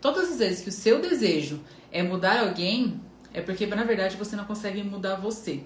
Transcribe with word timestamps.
Todas 0.00 0.30
as 0.30 0.38
vezes 0.38 0.62
que 0.62 0.68
o 0.68 0.72
seu 0.72 1.00
desejo 1.00 1.60
é 1.92 2.02
mudar 2.02 2.40
alguém, 2.40 3.00
é 3.32 3.40
porque 3.40 3.66
na 3.66 3.84
verdade 3.84 4.16
você 4.16 4.34
não 4.34 4.44
consegue 4.44 4.82
mudar 4.82 5.16
você. 5.16 5.60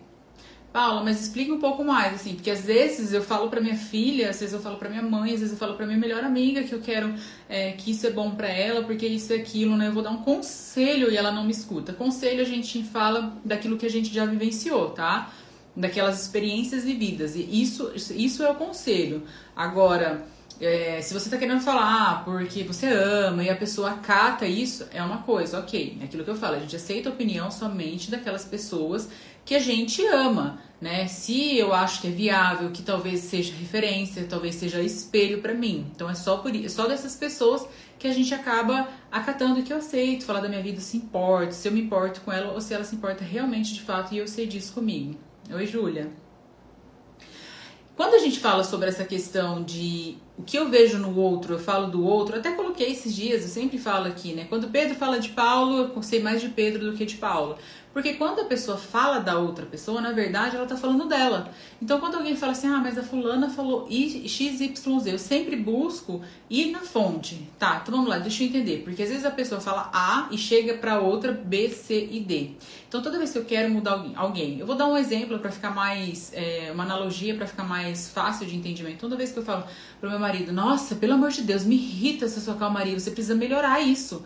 Paula, 0.75 1.05
mas 1.05 1.21
explica 1.21 1.53
um 1.53 1.61
pouco 1.61 1.85
mais, 1.85 2.15
assim, 2.15 2.35
porque 2.35 2.51
às 2.51 2.63
vezes 2.63 3.13
eu 3.13 3.23
falo 3.23 3.49
para 3.49 3.61
minha 3.61 3.77
filha, 3.77 4.31
às 4.31 4.41
vezes 4.41 4.53
eu 4.53 4.61
falo 4.61 4.77
para 4.77 4.89
minha 4.89 5.05
mãe, 5.05 5.33
às 5.33 5.39
vezes 5.39 5.53
eu 5.53 5.57
falo 5.57 5.75
para 5.77 5.87
minha 5.87 5.97
melhor 5.97 6.25
amiga 6.25 6.65
que 6.65 6.73
eu 6.73 6.81
quero 6.81 7.15
é, 7.49 7.71
que 7.73 7.93
isso 7.93 8.05
é 8.09 8.11
bom 8.11 8.33
para 8.33 8.49
ela, 8.49 8.83
porque 8.83 9.07
isso 9.07 9.33
é 9.33 9.37
aquilo, 9.37 9.77
né? 9.77 9.87
Eu 9.87 9.93
vou 9.93 10.03
dar 10.03 10.11
um 10.11 10.23
conselho 10.25 11.13
e 11.13 11.17
ela 11.17 11.31
não 11.31 11.45
me 11.45 11.53
escuta. 11.53 11.93
Conselho 11.93 12.43
a 12.43 12.45
gente 12.45 12.83
fala 12.83 13.41
daquilo 13.45 13.77
que 13.77 13.87
a 13.87 13.89
gente 13.89 14.13
já 14.13 14.27
vivenciou, 14.27 14.91
tá? 14.91 15.33
Daquelas 15.77 16.21
experiências 16.21 16.83
vividas. 16.83 17.37
E 17.37 17.63
isso, 17.63 17.93
isso 17.95 18.43
é 18.43 18.51
o 18.51 18.57
conselho. 18.57 19.23
Agora, 19.55 20.27
é, 20.61 21.01
se 21.03 21.13
você 21.13 21.29
tá 21.29 21.37
querendo 21.37 21.61
falar 21.61 22.25
porque 22.25 22.63
você 22.63 22.87
ama 22.87 23.43
e 23.43 23.51
a 23.51 23.57
pessoa 23.57 23.91
acata 23.91 24.47
isso, 24.47 24.87
é 24.93 25.03
uma 25.03 25.19
coisa, 25.19 25.59
ok. 25.59 25.99
É 26.01 26.05
aquilo 26.05 26.25
que 26.25 26.31
eu 26.31 26.37
falo, 26.37 26.57
a 26.57 26.59
gente 26.61 26.77
aceita 26.77 27.09
a 27.09 27.13
opinião 27.13 27.51
somente 27.51 28.11
daquelas 28.11 28.45
pessoas 28.45 29.09
que 29.45 29.55
a 29.55 29.59
gente 29.59 30.05
ama, 30.07 30.59
né? 30.81 31.07
Se 31.07 31.57
eu 31.59 31.75
acho 31.75 32.01
que 32.01 32.09
é 32.09 32.11
viável, 32.11 32.71
que 32.71 32.83
talvez 32.83 33.21
seja 33.21 33.53
referência, 33.53 34.27
talvez 34.29 34.55
seja 34.55 34.81
espelho 34.81 35.43
para 35.43 35.53
mim. 35.53 35.91
Então 35.95 36.09
é 36.09 36.15
só 36.15 36.39
por 36.39 36.53
só 36.71 36.87
dessas 36.87 37.17
pessoas 37.17 37.67
que 37.99 38.07
a 38.07 38.13
gente 38.13 38.33
acaba 38.33 38.89
acatando 39.11 39.63
que 39.63 39.73
eu 39.73 39.79
aceito, 39.79 40.25
falar 40.25 40.41
da 40.41 40.49
minha 40.49 40.63
vida 40.63 40.81
se 40.81 40.97
importa, 40.97 41.53
se 41.53 41.69
eu 41.69 41.73
me 41.73 41.81
importo 41.83 42.21
com 42.23 42.33
ela 42.33 42.53
ou 42.53 42.61
se 42.61 42.73
ela 42.73 42.85
se 42.85 42.95
importa 42.97 43.25
realmente 43.25 43.75
de 43.75 43.83
fato 43.83 44.15
e 44.15 44.19
eu 44.19 44.29
sei 44.29 44.47
disso 44.47 44.73
comigo. 44.73 45.19
Oi, 45.51 45.67
Júlia. 45.67 46.24
Quando 47.97 48.15
a 48.15 48.19
gente 48.19 48.41
fala 48.41 48.65
sobre 48.65 48.89
essa 48.89 49.05
questão 49.05 49.63
de 49.63 50.17
o 50.37 50.43
que 50.43 50.59
eu 50.59 50.69
vejo 50.69 50.99
no 50.99 51.17
outro, 51.17 51.55
eu 51.55 51.59
falo 51.61 51.87
do 51.87 52.05
outro, 52.05 52.37
até 52.37 52.51
coloquei 52.51 52.91
esses 52.91 53.15
dias, 53.15 53.43
eu 53.43 53.49
sempre 53.49 53.79
falo 53.79 54.09
aqui, 54.09 54.33
né? 54.33 54.47
Quando 54.49 54.69
Pedro 54.69 54.97
fala 54.97 55.21
de 55.21 55.29
Paulo, 55.29 55.93
eu 55.95 56.03
sei 56.03 56.21
mais 56.21 56.41
de 56.41 56.49
Pedro 56.49 56.91
do 56.91 56.97
que 56.97 57.07
de 57.07 57.17
Paulo. 57.17 57.57
Porque 57.95 58.15
quando 58.15 58.41
a 58.41 58.45
pessoa 58.45 58.77
fala 58.77 59.21
da 59.21 59.39
outra 59.39 59.65
pessoa, 59.65 60.01
na 60.01 60.11
verdade, 60.11 60.57
ela 60.57 60.67
tá 60.67 60.77
falando 60.77 61.07
dela. 61.07 61.49
Então, 61.81 62.01
quando 62.01 62.17
alguém 62.17 62.35
fala 62.35 62.51
assim, 62.51 62.67
ah, 62.67 62.81
mas 62.83 62.99
a 62.99 63.05
fulana 63.05 63.49
falou 63.49 63.87
XYZ, 63.89 65.07
eu 65.07 65.19
sempre 65.19 65.55
busco 65.55 66.21
ir 66.51 66.73
na 66.73 66.81
fonte. 66.81 67.49
Tá, 67.57 67.79
então 67.81 67.95
vamos 67.95 68.11
lá, 68.11 68.19
deixa 68.19 68.43
eu 68.43 68.49
entender. 68.49 68.83
Porque 68.83 69.01
às 69.01 69.11
vezes 69.11 69.25
a 69.25 69.31
pessoa 69.31 69.61
fala 69.61 69.91
A 69.95 70.27
e 70.33 70.37
chega 70.37 70.75
para 70.75 70.99
outra 70.99 71.31
B, 71.31 71.69
C 71.69 72.09
e 72.11 72.19
D. 72.19 72.51
Então, 72.89 73.01
toda 73.01 73.17
vez 73.17 73.31
que 73.31 73.39
eu 73.39 73.45
quero 73.45 73.73
mudar 73.73 74.05
alguém, 74.17 74.59
eu 74.59 74.67
vou 74.67 74.75
dar 74.75 74.87
um 74.87 74.97
exemplo 74.97 75.39
para 75.39 75.53
ficar 75.53 75.71
mais, 75.71 76.33
é, 76.35 76.71
uma 76.75 76.83
analogia 76.83 77.35
para 77.37 77.47
ficar 77.47 77.65
mais 77.65 78.09
fácil 78.09 78.45
de 78.45 78.57
entendimento. 78.57 78.99
Toda 78.99 79.15
vez 79.15 79.31
que 79.31 79.39
eu 79.39 79.45
falo 79.45 79.65
pro 80.01 80.11
meu 80.11 80.19
marido, 80.19 80.53
nossa, 80.53 80.97
pelo 80.97 81.13
amor 81.13 81.31
de 81.31 81.43
Deus, 81.43 81.65
me 81.65 81.77
irrita 81.77 82.25
essa 82.25 82.41
sua 82.41 82.55
calmaria, 82.55 82.99
você 82.99 83.13
precisa 83.13 83.37
melhorar 83.37 83.81
isso. 83.81 84.25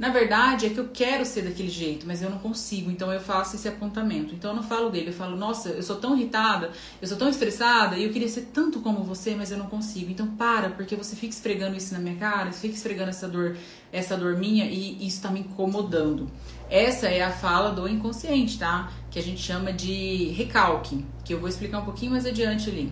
Na 0.00 0.08
verdade, 0.08 0.64
é 0.64 0.70
que 0.70 0.78
eu 0.78 0.88
quero 0.88 1.26
ser 1.26 1.42
daquele 1.42 1.68
jeito, 1.68 2.06
mas 2.06 2.22
eu 2.22 2.30
não 2.30 2.38
consigo, 2.38 2.90
então 2.90 3.12
eu 3.12 3.20
faço 3.20 3.54
esse 3.54 3.68
apontamento. 3.68 4.34
Então 4.34 4.52
eu 4.52 4.56
não 4.56 4.62
falo 4.62 4.88
dele, 4.88 5.08
eu 5.08 5.12
falo, 5.12 5.36
nossa, 5.36 5.68
eu 5.68 5.82
sou 5.82 5.96
tão 5.96 6.16
irritada, 6.16 6.70
eu 7.02 7.06
sou 7.06 7.18
tão 7.18 7.28
estressada 7.28 7.98
e 7.98 8.04
eu 8.04 8.10
queria 8.10 8.26
ser 8.26 8.48
tanto 8.50 8.80
como 8.80 9.04
você, 9.04 9.34
mas 9.34 9.52
eu 9.52 9.58
não 9.58 9.66
consigo. 9.66 10.10
Então 10.10 10.26
para, 10.26 10.70
porque 10.70 10.96
você 10.96 11.14
fica 11.14 11.34
esfregando 11.34 11.76
isso 11.76 11.92
na 11.92 12.00
minha 12.00 12.16
cara, 12.16 12.50
fica 12.50 12.72
esfregando 12.72 13.10
essa 13.10 13.28
dor, 13.28 13.58
essa 13.92 14.16
dor 14.16 14.38
minha 14.38 14.64
e 14.64 15.06
isso 15.06 15.20
tá 15.20 15.30
me 15.30 15.40
incomodando. 15.40 16.30
Essa 16.70 17.08
é 17.08 17.20
a 17.20 17.30
fala 17.30 17.70
do 17.70 17.86
inconsciente, 17.86 18.58
tá? 18.58 18.90
Que 19.10 19.18
a 19.18 19.22
gente 19.22 19.42
chama 19.42 19.70
de 19.70 20.28
recalque, 20.30 21.04
que 21.26 21.34
eu 21.34 21.38
vou 21.38 21.48
explicar 21.50 21.80
um 21.80 21.84
pouquinho 21.84 22.12
mais 22.12 22.24
adiante 22.24 22.70
ali. 22.70 22.90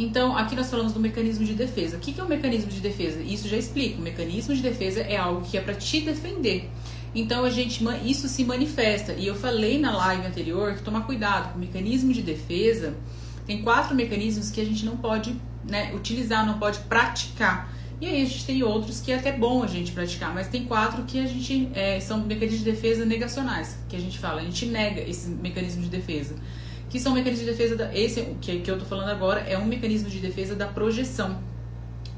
Então, 0.00 0.38
aqui 0.38 0.54
nós 0.54 0.70
falamos 0.70 0.92
do 0.92 1.00
mecanismo 1.00 1.44
de 1.44 1.54
defesa. 1.54 1.96
O 1.96 2.00
que 2.00 2.18
é 2.20 2.22
o 2.22 2.28
mecanismo 2.28 2.70
de 2.70 2.78
defesa? 2.78 3.20
Isso 3.20 3.48
já 3.48 3.56
explica. 3.56 3.98
O 3.98 4.00
mecanismo 4.00 4.54
de 4.54 4.62
defesa 4.62 5.00
é 5.00 5.16
algo 5.16 5.44
que 5.44 5.58
é 5.58 5.60
para 5.60 5.74
te 5.74 6.00
defender. 6.00 6.70
Então, 7.12 7.44
a 7.44 7.50
gente 7.50 7.82
isso 8.04 8.28
se 8.28 8.44
manifesta. 8.44 9.12
E 9.14 9.26
eu 9.26 9.34
falei 9.34 9.76
na 9.76 9.96
live 9.96 10.24
anterior 10.24 10.76
que 10.76 10.82
tomar 10.82 11.00
cuidado 11.00 11.52
com 11.52 11.58
o 11.58 11.60
mecanismo 11.60 12.12
de 12.12 12.22
defesa. 12.22 12.94
Tem 13.44 13.60
quatro 13.60 13.96
mecanismos 13.96 14.52
que 14.52 14.60
a 14.60 14.64
gente 14.64 14.86
não 14.86 14.96
pode 14.96 15.34
né, 15.68 15.92
utilizar, 15.92 16.46
não 16.46 16.60
pode 16.60 16.78
praticar. 16.80 17.74
E 18.00 18.06
aí 18.06 18.22
a 18.22 18.24
gente 18.24 18.46
tem 18.46 18.62
outros 18.62 19.00
que 19.00 19.10
é 19.10 19.16
até 19.16 19.32
bom 19.32 19.64
a 19.64 19.66
gente 19.66 19.90
praticar, 19.90 20.32
mas 20.32 20.46
tem 20.46 20.64
quatro 20.64 21.02
que 21.02 21.18
a 21.18 21.26
gente 21.26 21.68
é, 21.74 21.98
são 21.98 22.20
mecanismos 22.20 22.60
de 22.60 22.70
defesa 22.70 23.04
negacionais, 23.04 23.76
que 23.88 23.96
a 23.96 23.98
gente 23.98 24.16
fala, 24.20 24.40
a 24.40 24.44
gente 24.44 24.66
nega 24.66 25.00
esse 25.00 25.28
mecanismo 25.28 25.82
de 25.82 25.88
defesa 25.88 26.36
que 26.88 26.98
são 26.98 27.12
mecanismos 27.12 27.46
de 27.46 27.52
defesa 27.52 27.76
da, 27.76 27.94
esse 27.94 28.22
que, 28.40 28.60
que 28.60 28.70
eu 28.70 28.78
tô 28.78 28.84
falando 28.84 29.08
agora 29.08 29.40
é 29.40 29.56
um 29.58 29.66
mecanismo 29.66 30.08
de 30.08 30.18
defesa 30.18 30.54
da 30.54 30.66
projeção. 30.66 31.38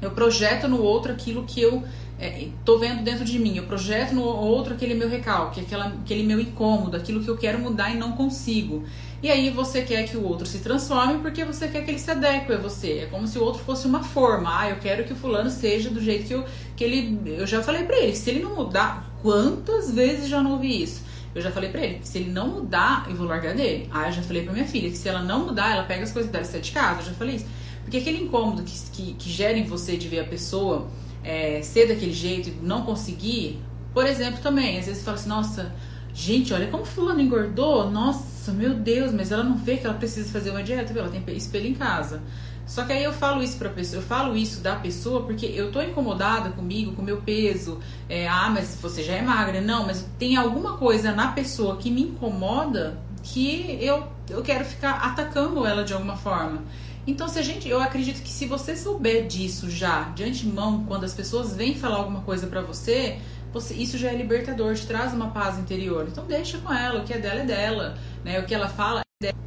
Eu 0.01 0.11
projeto 0.11 0.67
no 0.67 0.81
outro 0.81 1.11
aquilo 1.11 1.43
que 1.43 1.61
eu 1.61 1.83
é, 2.19 2.47
tô 2.63 2.77
vendo 2.77 3.03
dentro 3.03 3.25
de 3.25 3.37
mim. 3.37 3.57
Eu 3.57 3.63
projeto 3.63 4.13
no 4.13 4.23
outro 4.23 4.73
aquele 4.73 4.93
meu 4.93 5.09
recalque, 5.09 5.61
aquela, 5.61 5.87
aquele 5.87 6.23
meu 6.23 6.39
incômodo, 6.39 6.95
aquilo 6.95 7.23
que 7.23 7.27
eu 7.27 7.37
quero 7.37 7.59
mudar 7.59 7.91
e 7.91 7.97
não 7.97 8.13
consigo. 8.13 8.83
E 9.21 9.29
aí 9.29 9.51
você 9.51 9.83
quer 9.83 10.07
que 10.07 10.17
o 10.17 10.23
outro 10.23 10.47
se 10.47 10.59
transforme 10.59 11.19
porque 11.19 11.45
você 11.45 11.67
quer 11.67 11.83
que 11.83 11.91
ele 11.91 11.99
se 11.99 12.09
adeque 12.09 12.51
a 12.51 12.57
você. 12.57 12.99
É 12.99 13.05
como 13.05 13.27
se 13.27 13.37
o 13.37 13.43
outro 13.43 13.61
fosse 13.63 13.85
uma 13.85 14.03
forma. 14.03 14.49
Ah, 14.59 14.69
eu 14.69 14.77
quero 14.77 15.03
que 15.03 15.13
o 15.13 15.15
fulano 15.15 15.49
seja 15.49 15.89
do 15.89 16.01
jeito 16.01 16.25
que, 16.25 16.33
eu, 16.33 16.45
que 16.75 16.83
ele. 16.83 17.19
Eu 17.25 17.45
já 17.45 17.61
falei 17.61 17.83
pra 17.83 17.97
ele, 17.97 18.15
se 18.15 18.29
ele 18.29 18.41
não 18.41 18.55
mudar, 18.55 19.11
quantas 19.21 19.91
vezes 19.91 20.27
já 20.27 20.41
não 20.41 20.53
ouvi 20.53 20.81
isso? 20.81 21.10
Eu 21.33 21.41
já 21.41 21.51
falei 21.51 21.69
pra 21.69 21.81
ele, 21.81 21.99
se 22.03 22.17
ele 22.17 22.29
não 22.29 22.47
mudar, 22.47 23.05
eu 23.09 23.15
vou 23.15 23.25
largar 23.25 23.55
dele. 23.55 23.87
Ah, 23.91 24.07
eu 24.07 24.11
já 24.11 24.21
falei 24.21 24.43
pra 24.43 24.51
minha 24.51 24.65
filha 24.65 24.89
que 24.89 24.97
se 24.97 25.07
ela 25.07 25.21
não 25.21 25.45
mudar, 25.45 25.71
ela 25.71 25.83
pega 25.83 26.03
as 26.03 26.11
coisas 26.11 26.31
dela 26.31 26.43
e 26.43 26.47
sai 26.47 26.59
de 26.59 26.71
casa. 26.71 27.01
Eu 27.01 27.05
já 27.05 27.13
falei 27.13 27.35
isso. 27.37 27.45
Porque 27.83 27.97
aquele 27.97 28.23
incômodo 28.23 28.63
que, 28.63 28.73
que, 28.91 29.13
que 29.13 29.29
gera 29.29 29.57
em 29.57 29.63
você 29.63 29.95
de 29.95 30.07
ver 30.07 30.19
a 30.19 30.23
pessoa 30.25 30.87
é, 31.23 31.61
ser 31.61 31.87
daquele 31.87 32.13
jeito 32.13 32.49
e 32.49 32.51
não 32.61 32.83
conseguir, 32.83 33.59
por 33.93 34.05
exemplo, 34.05 34.41
também, 34.41 34.77
às 34.77 34.85
vezes 34.85 34.99
você 34.99 35.05
fala 35.05 35.17
assim, 35.17 35.29
nossa, 35.29 35.75
gente, 36.13 36.53
olha 36.53 36.67
como 36.67 36.85
fulano 36.85 37.21
engordou, 37.21 37.89
nossa, 37.89 38.51
meu 38.51 38.73
Deus, 38.73 39.11
mas 39.11 39.31
ela 39.31 39.43
não 39.43 39.57
vê 39.57 39.77
que 39.77 39.85
ela 39.85 39.95
precisa 39.95 40.31
fazer 40.31 40.49
uma 40.49 40.63
dieta, 40.63 40.97
ela 40.97 41.09
tem 41.09 41.23
espelho 41.35 41.67
em 41.67 41.73
casa. 41.73 42.21
Só 42.71 42.85
que 42.85 42.93
aí 42.93 43.03
eu 43.03 43.11
falo 43.11 43.43
isso 43.43 43.57
pra 43.57 43.67
pessoa, 43.67 44.01
eu 44.01 44.07
falo 44.07 44.37
isso 44.37 44.61
da 44.61 44.77
pessoa 44.77 45.23
porque 45.23 45.45
eu 45.45 45.73
tô 45.73 45.81
incomodada 45.81 46.51
comigo, 46.51 46.93
com 46.93 47.01
meu 47.01 47.17
peso. 47.17 47.81
É, 48.07 48.29
ah, 48.29 48.49
mas 48.49 48.77
você 48.81 49.03
já 49.03 49.11
é 49.11 49.21
magra. 49.21 49.59
Não, 49.59 49.85
mas 49.85 50.07
tem 50.17 50.37
alguma 50.37 50.77
coisa 50.77 51.11
na 51.11 51.33
pessoa 51.33 51.75
que 51.75 51.91
me 51.91 52.03
incomoda 52.03 52.97
que 53.23 53.77
eu, 53.81 54.07
eu 54.29 54.41
quero 54.41 54.63
ficar 54.63 54.91
atacando 54.91 55.65
ela 55.65 55.83
de 55.83 55.91
alguma 55.91 56.15
forma. 56.15 56.63
Então, 57.05 57.27
se 57.27 57.39
a 57.39 57.41
gente, 57.41 57.67
eu 57.67 57.81
acredito 57.81 58.23
que 58.23 58.29
se 58.29 58.45
você 58.45 58.73
souber 58.73 59.27
disso 59.27 59.69
já 59.69 60.03
de 60.03 60.23
antemão, 60.23 60.85
quando 60.85 61.03
as 61.03 61.13
pessoas 61.13 61.53
vêm 61.53 61.75
falar 61.75 61.97
alguma 61.97 62.21
coisa 62.21 62.47
para 62.47 62.61
você, 62.61 63.19
você, 63.51 63.73
isso 63.73 63.97
já 63.97 64.11
é 64.11 64.15
libertador, 64.15 64.75
te 64.75 64.87
traz 64.87 65.13
uma 65.13 65.31
paz 65.31 65.59
interior. 65.59 66.07
Então, 66.09 66.25
deixa 66.25 66.57
com 66.59 66.73
ela, 66.73 67.01
o 67.01 67.03
que 67.03 67.11
é 67.11 67.19
dela 67.19 67.41
é 67.41 67.45
dela, 67.45 67.97
né? 68.23 68.39
O 68.39 68.45
que 68.45 68.55
ela 68.55 68.69
fala 68.69 69.01
é 69.01 69.25
dela. 69.25 69.37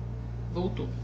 Voltou. 0.52 1.03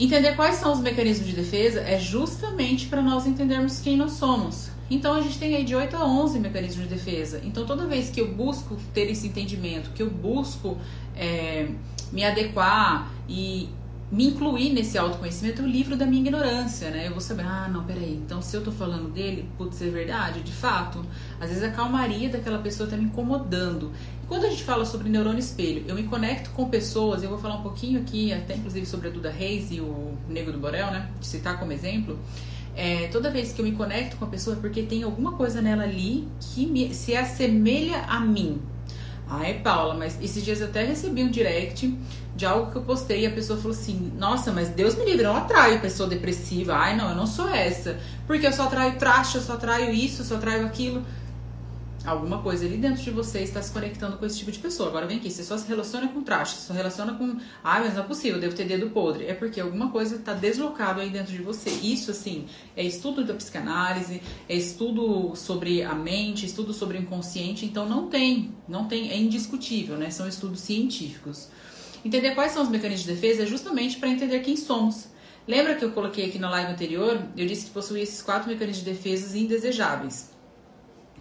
Entender 0.00 0.34
quais 0.34 0.56
são 0.56 0.72
os 0.72 0.80
mecanismos 0.80 1.28
de 1.28 1.34
defesa 1.34 1.80
é 1.80 1.98
justamente 1.98 2.86
para 2.86 3.02
nós 3.02 3.26
entendermos 3.26 3.80
quem 3.80 3.98
nós 3.98 4.12
somos. 4.12 4.70
Então 4.90 5.12
a 5.12 5.20
gente 5.20 5.38
tem 5.38 5.54
aí 5.54 5.62
de 5.62 5.76
8 5.76 5.94
a 5.94 6.06
11 6.06 6.38
mecanismos 6.40 6.88
de 6.88 6.94
defesa. 6.94 7.38
Então 7.44 7.66
toda 7.66 7.86
vez 7.86 8.08
que 8.08 8.18
eu 8.18 8.32
busco 8.32 8.78
ter 8.94 9.10
esse 9.10 9.26
entendimento, 9.26 9.90
que 9.90 10.02
eu 10.02 10.10
busco 10.10 10.78
é, 11.14 11.68
me 12.10 12.24
adequar 12.24 13.12
e 13.28 13.68
me 14.10 14.26
incluir 14.26 14.70
nesse 14.70 14.98
autoconhecimento, 14.98 15.62
o 15.62 15.66
livro 15.66 15.96
da 15.96 16.04
minha 16.04 16.20
ignorância, 16.20 16.90
né? 16.90 17.06
Eu 17.06 17.12
vou 17.12 17.20
saber, 17.20 17.44
ah, 17.44 17.68
não, 17.68 17.84
peraí, 17.84 18.14
então 18.14 18.42
se 18.42 18.56
eu 18.56 18.64
tô 18.64 18.72
falando 18.72 19.08
dele, 19.12 19.48
putz, 19.56 19.80
é 19.82 19.88
verdade, 19.88 20.40
de 20.40 20.50
fato. 20.50 21.04
Às 21.38 21.50
vezes 21.50 21.62
a 21.62 21.70
calmaria 21.70 22.28
daquela 22.28 22.58
pessoa 22.58 22.88
tá 22.88 22.96
me 22.96 23.04
incomodando. 23.04 23.92
Quando 24.30 24.44
a 24.44 24.48
gente 24.48 24.62
fala 24.62 24.84
sobre 24.84 25.08
neurônio 25.08 25.40
espelho, 25.40 25.84
eu 25.88 25.94
me 25.96 26.04
conecto 26.04 26.50
com 26.50 26.68
pessoas, 26.68 27.24
eu 27.24 27.28
vou 27.28 27.36
falar 27.36 27.56
um 27.56 27.62
pouquinho 27.62 28.00
aqui, 28.00 28.32
até 28.32 28.54
inclusive 28.54 28.86
sobre 28.86 29.08
a 29.08 29.10
Duda 29.10 29.28
Reis 29.28 29.72
e 29.72 29.80
o 29.80 30.16
Nego 30.28 30.52
do 30.52 30.58
Borel, 30.58 30.92
né? 30.92 31.10
De 31.18 31.26
citar 31.26 31.58
como 31.58 31.72
exemplo. 31.72 32.16
É, 32.76 33.08
toda 33.08 33.28
vez 33.28 33.52
que 33.52 33.60
eu 33.60 33.64
me 33.64 33.72
conecto 33.72 34.16
com 34.16 34.24
a 34.24 34.28
pessoa 34.28 34.56
é 34.56 34.60
porque 34.60 34.84
tem 34.84 35.02
alguma 35.02 35.32
coisa 35.32 35.60
nela 35.60 35.82
ali 35.82 36.28
que 36.38 36.64
me, 36.64 36.94
se 36.94 37.16
assemelha 37.16 38.02
a 38.02 38.20
mim. 38.20 38.62
Ai, 39.28 39.54
Paula, 39.64 39.94
mas 39.94 40.16
esses 40.22 40.44
dias 40.44 40.60
eu 40.60 40.68
até 40.68 40.84
recebi 40.84 41.24
um 41.24 41.28
direct 41.28 41.92
de 42.36 42.46
algo 42.46 42.70
que 42.70 42.78
eu 42.78 42.82
postei 42.82 43.22
e 43.22 43.26
a 43.26 43.32
pessoa 43.32 43.58
falou 43.58 43.76
assim: 43.76 44.12
Nossa, 44.16 44.52
mas 44.52 44.68
Deus 44.68 44.94
me 44.94 45.04
livre, 45.06 45.24
eu 45.24 45.32
não 45.32 45.40
atraio 45.40 45.80
pessoa 45.80 46.08
depressiva. 46.08 46.74
Ai, 46.74 46.96
não, 46.96 47.10
eu 47.10 47.16
não 47.16 47.26
sou 47.26 47.48
essa. 47.48 47.98
Porque 48.28 48.46
eu 48.46 48.52
só 48.52 48.64
atraio 48.64 48.96
traste, 48.96 49.38
eu 49.38 49.42
só 49.42 49.54
atraio 49.54 49.92
isso, 49.92 50.22
eu 50.22 50.24
só 50.24 50.36
atraio 50.36 50.66
aquilo. 50.66 51.02
Alguma 52.04 52.42
coisa 52.42 52.64
ali 52.64 52.78
dentro 52.78 53.02
de 53.02 53.10
você 53.10 53.40
está 53.40 53.60
se 53.60 53.70
conectando 53.70 54.16
com 54.16 54.24
esse 54.24 54.38
tipo 54.38 54.50
de 54.50 54.58
pessoa. 54.58 54.88
Agora 54.88 55.06
vem 55.06 55.18
aqui, 55.18 55.30
você 55.30 55.44
só 55.44 55.58
se 55.58 55.68
relaciona 55.68 56.08
com 56.08 56.22
traste, 56.22 56.56
só 56.58 56.72
relaciona 56.72 57.12
com. 57.12 57.36
Ai, 57.62 57.84
mas 57.84 57.94
não 57.94 58.02
é 58.02 58.06
possível, 58.06 58.40
devo 58.40 58.56
ter 58.56 58.64
dedo 58.64 58.88
podre. 58.88 59.26
É 59.26 59.34
porque 59.34 59.60
alguma 59.60 59.90
coisa 59.90 60.16
está 60.16 60.32
deslocado 60.32 61.00
aí 61.00 61.10
dentro 61.10 61.30
de 61.30 61.42
você. 61.42 61.68
Isso, 61.68 62.10
assim, 62.10 62.46
é 62.74 62.82
estudo 62.82 63.22
da 63.22 63.34
psicanálise, 63.34 64.22
é 64.48 64.56
estudo 64.56 65.36
sobre 65.36 65.82
a 65.82 65.94
mente, 65.94 66.46
estudo 66.46 66.72
sobre 66.72 66.96
o 66.96 67.02
inconsciente. 67.02 67.66
Então 67.66 67.86
não 67.86 68.08
tem, 68.08 68.54
não 68.66 68.88
tem, 68.88 69.10
é 69.10 69.18
indiscutível, 69.18 69.98
né? 69.98 70.08
São 70.08 70.26
estudos 70.26 70.60
científicos. 70.60 71.48
Entender 72.02 72.30
quais 72.30 72.52
são 72.52 72.62
os 72.62 72.70
mecanismos 72.70 73.06
de 73.06 73.12
defesa 73.12 73.42
é 73.42 73.46
justamente 73.46 73.98
para 73.98 74.08
entender 74.08 74.40
quem 74.40 74.56
somos. 74.56 75.08
Lembra 75.46 75.74
que 75.74 75.84
eu 75.84 75.90
coloquei 75.90 76.26
aqui 76.26 76.38
na 76.38 76.48
live 76.48 76.72
anterior? 76.72 77.22
Eu 77.36 77.46
disse 77.46 77.66
que 77.66 77.72
possui 77.72 78.00
esses 78.00 78.22
quatro 78.22 78.48
mecanismos 78.48 78.86
de 78.86 78.90
defesa 78.90 79.36
indesejáveis. 79.36 80.29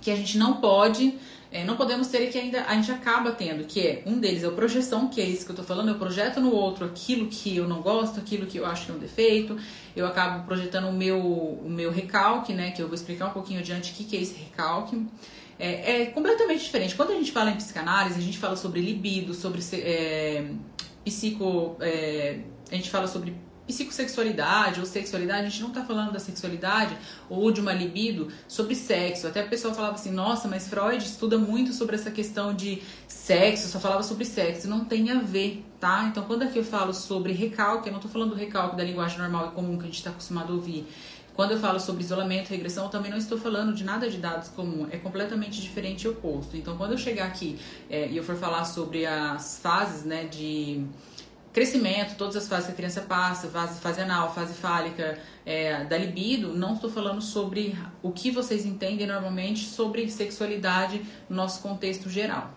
Que 0.02 0.12
a 0.12 0.16
gente 0.16 0.38
não 0.38 0.56
pode, 0.56 1.18
é, 1.52 1.64
não 1.64 1.76
podemos 1.76 2.08
ter 2.08 2.28
e 2.28 2.32
que 2.32 2.38
ainda 2.38 2.64
a 2.64 2.76
gente 2.76 2.92
acaba 2.92 3.32
tendo, 3.32 3.66
que 3.66 3.80
é 3.80 4.04
um 4.06 4.20
deles 4.20 4.44
é 4.44 4.48
o 4.48 4.52
projeção, 4.52 5.08
que 5.08 5.20
é 5.20 5.26
isso 5.26 5.46
que 5.46 5.52
eu 5.52 5.56
tô 5.56 5.64
falando, 5.64 5.90
eu 5.90 5.96
projeto 5.96 6.40
no 6.40 6.54
outro 6.54 6.86
aquilo 6.86 7.28
que 7.28 7.58
eu 7.58 7.68
não 7.68 7.82
gosto, 7.82 8.20
aquilo 8.20 8.46
que 8.46 8.58
eu 8.58 8.66
acho 8.66 8.86
que 8.86 8.92
é 8.92 8.96
um 8.96 9.00
defeito, 9.00 9.58
eu 9.96 10.06
acabo 10.06 10.46
projetando 10.46 10.88
o 10.88 10.94
meu, 10.94 11.20
o 11.20 11.70
meu 11.70 11.92
recalque, 11.92 12.54
né? 12.54 12.72
Que 12.72 12.82
eu 12.82 12.88
vou 12.88 12.96
explicar 12.96 13.28
um 13.28 13.32
pouquinho 13.32 13.60
adiante 13.60 13.92
o 13.92 13.96
que, 13.96 14.04
que 14.04 14.16
é 14.16 14.22
esse 14.22 14.36
recalque. 14.36 15.06
É, 15.58 16.04
é, 16.04 16.06
completamente 16.06 16.64
diferente. 16.64 16.96
Quando 16.96 17.12
a 17.12 17.16
gente 17.16 17.32
fala 17.32 17.52
em 17.52 17.56
psicanálise, 17.56 18.18
a 18.18 18.22
gente 18.22 18.38
fala 18.38 18.56
sobre 18.56 18.80
libido, 18.80 19.34
sobre 19.34 19.62
é, 19.74 20.46
psico. 21.04 21.76
É, 21.82 22.40
a 22.72 22.76
gente 22.76 22.90
fala 22.90 23.08
sobre 23.08 23.36
psicossexualidade 23.70 24.80
ou 24.80 24.86
sexualidade, 24.86 25.46
a 25.46 25.50
gente 25.50 25.62
não 25.62 25.70
tá 25.70 25.84
falando 25.84 26.12
da 26.12 26.18
sexualidade 26.18 26.98
ou 27.30 27.52
de 27.52 27.62
uma 27.62 27.72
libido 27.72 28.30
sobre 28.48 28.74
sexo. 28.74 29.28
Até 29.28 29.46
o 29.46 29.48
pessoal 29.48 29.76
falava 29.76 29.94
assim, 29.94 30.12
nossa, 30.12 30.48
mas 30.48 30.68
Freud 30.68 30.98
estuda 30.98 31.38
muito 31.38 31.72
sobre 31.72 31.96
essa 31.96 32.10
questão 32.10 32.52
de 32.52 32.82
sexo, 33.08 33.68
só 33.68 33.80
falava 33.80 34.02
sobre 34.02 34.26
sexo. 34.26 34.68
Não 34.68 34.84
tem 34.84 35.12
a 35.12 35.20
ver, 35.20 35.64
tá? 35.80 36.06
Então, 36.06 36.24
quando 36.24 36.42
aqui 36.42 36.58
eu 36.58 36.64
falo 36.64 36.96
sobre 36.96 37.32
recalque, 37.32 37.90
eu 37.90 37.94
não 37.94 38.00
tô 38.00 38.08
falando 38.08 38.32
do 38.32 38.36
recalque 38.36 38.76
da 38.76 38.84
linguagem 38.84 39.20
normal 39.20 39.50
e 39.50 39.52
comum 39.52 39.78
que 39.78 39.84
a 39.84 39.86
gente 39.86 39.98
está 39.98 40.10
acostumado 40.10 40.52
a 40.52 40.56
ouvir. 40.56 40.88
Quando 41.36 41.52
eu 41.52 41.60
falo 41.60 41.80
sobre 41.80 42.04
isolamento, 42.04 42.50
regressão, 42.50 42.86
eu 42.86 42.90
também 42.90 43.12
não 43.12 43.20
estou 43.20 43.38
falando 43.38 43.72
de 43.72 43.84
nada 43.84 44.10
de 44.10 44.18
dados 44.18 44.50
comum, 44.50 44.88
é 44.92 44.98
completamente 44.98 45.62
diferente 45.62 46.04
e 46.06 46.08
oposto. 46.08 46.58
Então, 46.58 46.76
quando 46.76 46.94
eu 46.94 46.98
chegar 46.98 47.28
aqui 47.28 47.58
é, 47.88 48.10
e 48.10 48.18
eu 48.18 48.24
for 48.24 48.36
falar 48.36 48.66
sobre 48.66 49.06
as 49.06 49.60
fases 49.62 50.04
né, 50.04 50.26
de 50.26 50.84
crescimento, 51.52 52.16
todas 52.16 52.36
as 52.36 52.48
fases 52.48 52.68
que 52.68 52.72
a 52.74 52.76
criança 52.76 53.02
passa, 53.02 53.48
fase, 53.48 53.80
fase 53.80 54.02
anal, 54.02 54.34
fase 54.34 54.54
fálica, 54.54 55.18
é, 55.46 55.84
da 55.86 55.98
libido, 55.98 56.54
não 56.54 56.76
estou 56.76 56.90
falando 56.90 57.22
sobre 57.22 57.76
o 58.04 58.12
que 58.12 58.30
vocês 58.32 58.66
entendem 58.66 59.08
normalmente 59.08 59.66
sobre 59.66 60.10
sexualidade 60.10 61.02
no 61.30 61.36
nosso 61.36 61.62
contexto 61.62 62.10
geral. 62.10 62.54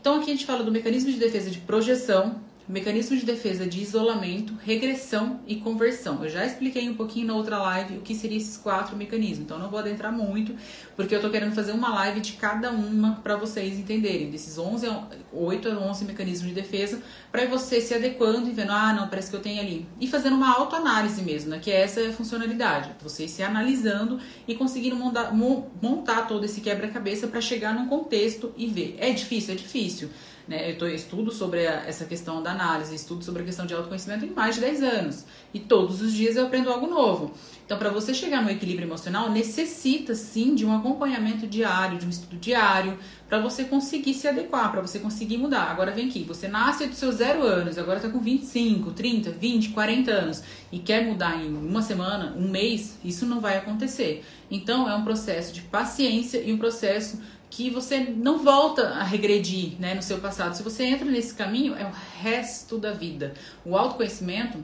Então 0.00 0.16
aqui 0.16 0.30
a 0.30 0.34
gente 0.34 0.46
fala 0.46 0.62
do 0.62 0.72
mecanismo 0.72 1.10
de 1.10 1.18
defesa 1.18 1.50
de 1.50 1.58
projeção, 1.60 2.40
mecanismo 2.66 3.16
de 3.16 3.26
defesa 3.26 3.66
de 3.66 3.82
isolamento, 3.82 4.54
regressão 4.64 5.40
e 5.46 5.56
conversão. 5.56 6.24
Eu 6.24 6.30
já 6.30 6.46
expliquei 6.46 6.88
um 6.88 6.94
pouquinho 6.94 7.26
na 7.26 7.34
outra 7.34 7.58
live 7.58 7.98
o 7.98 8.00
que 8.00 8.14
seriam 8.14 8.38
esses 8.38 8.56
quatro 8.56 8.96
mecanismos, 8.96 9.40
então 9.40 9.58
não 9.58 9.68
vou 9.68 9.78
adentrar 9.78 10.10
muito, 10.10 10.54
porque 10.96 11.14
eu 11.14 11.20
tô 11.20 11.28
querendo 11.28 11.54
fazer 11.54 11.72
uma 11.72 11.94
live 11.94 12.20
de 12.20 12.32
cada 12.32 12.70
uma 12.70 13.20
para 13.22 13.36
vocês 13.36 13.78
entenderem, 13.78 14.30
desses 14.30 14.56
11, 14.56 14.88
8 15.32 15.68
a 15.68 15.78
11 15.78 16.04
mecanismos 16.06 16.48
de 16.48 16.54
defesa, 16.54 17.02
para 17.30 17.46
você 17.46 17.80
se 17.80 17.92
adequando 17.92 18.48
e 18.48 18.52
vendo, 18.52 18.72
ah, 18.72 18.94
não, 18.94 19.08
parece 19.08 19.28
que 19.28 19.36
eu 19.36 19.40
tenho 19.40 19.60
ali. 19.60 19.86
E 20.00 20.06
fazendo 20.06 20.36
uma 20.36 20.56
autoanálise 20.56 21.20
mesmo, 21.20 21.50
né, 21.50 21.58
que 21.58 21.70
é 21.70 21.82
essa 21.82 22.12
funcionalidade, 22.12 22.92
você 23.02 23.28
se 23.28 23.42
analisando 23.42 24.18
e 24.48 24.54
conseguindo 24.54 24.96
montar, 24.96 25.34
montar 25.34 26.22
todo 26.22 26.44
esse 26.44 26.62
quebra-cabeça 26.62 27.26
para 27.26 27.42
chegar 27.42 27.74
num 27.74 27.86
contexto 27.88 28.54
e 28.56 28.66
ver. 28.66 28.96
É 28.98 29.10
difícil? 29.10 29.52
É 29.52 29.56
difícil. 29.56 30.08
Né? 30.46 30.70
Eu 30.70 30.78
tô, 30.78 30.86
estudo 30.86 31.32
sobre 31.32 31.66
a, 31.66 31.84
essa 31.86 32.04
questão 32.04 32.42
da 32.42 32.52
análise, 32.52 32.94
estudo 32.94 33.24
sobre 33.24 33.42
a 33.42 33.44
questão 33.46 33.64
de 33.64 33.72
autoconhecimento 33.72 34.26
em 34.26 34.30
mais 34.30 34.56
de 34.56 34.60
10 34.60 34.82
anos. 34.82 35.24
E 35.54 35.58
todos 35.58 36.02
os 36.02 36.12
dias 36.12 36.36
eu 36.36 36.46
aprendo 36.46 36.70
algo 36.70 36.86
novo. 36.86 37.32
Então, 37.64 37.78
para 37.78 37.88
você 37.88 38.12
chegar 38.12 38.42
no 38.42 38.50
equilíbrio 38.50 38.86
emocional, 38.86 39.30
necessita 39.30 40.14
sim 40.14 40.54
de 40.54 40.66
um 40.66 40.76
acompanhamento 40.76 41.46
diário, 41.46 41.98
de 41.98 42.04
um 42.04 42.10
estudo 42.10 42.36
diário, 42.36 42.98
para 43.26 43.38
você 43.38 43.64
conseguir 43.64 44.12
se 44.12 44.28
adequar, 44.28 44.70
para 44.70 44.82
você 44.82 44.98
conseguir 44.98 45.38
mudar. 45.38 45.70
Agora 45.70 45.90
vem 45.90 46.08
aqui, 46.08 46.24
você 46.24 46.46
nasce 46.46 46.86
dos 46.86 46.98
seus 46.98 47.16
zero 47.16 47.42
anos, 47.42 47.78
agora 47.78 47.96
está 47.96 48.10
com 48.10 48.20
25, 48.20 48.90
30, 48.90 49.30
20, 49.30 49.70
40 49.70 50.10
anos 50.10 50.42
e 50.70 50.78
quer 50.78 51.06
mudar 51.06 51.42
em 51.42 51.48
uma 51.48 51.80
semana, 51.80 52.34
um 52.36 52.50
mês, 52.50 52.98
isso 53.02 53.24
não 53.24 53.40
vai 53.40 53.56
acontecer. 53.56 54.22
Então, 54.50 54.86
é 54.86 54.94
um 54.94 55.02
processo 55.02 55.54
de 55.54 55.62
paciência 55.62 56.42
e 56.44 56.52
um 56.52 56.58
processo 56.58 57.18
que 57.54 57.70
você 57.70 58.00
não 58.00 58.38
volta 58.38 58.88
a 58.88 59.04
regredir 59.04 59.74
né, 59.78 59.94
no 59.94 60.02
seu 60.02 60.18
passado. 60.18 60.56
Se 60.56 60.62
você 60.64 60.82
entra 60.86 61.08
nesse 61.08 61.34
caminho, 61.34 61.76
é 61.76 61.86
o 61.86 61.92
resto 62.20 62.76
da 62.76 62.90
vida. 62.90 63.32
O 63.64 63.76
autoconhecimento 63.76 64.58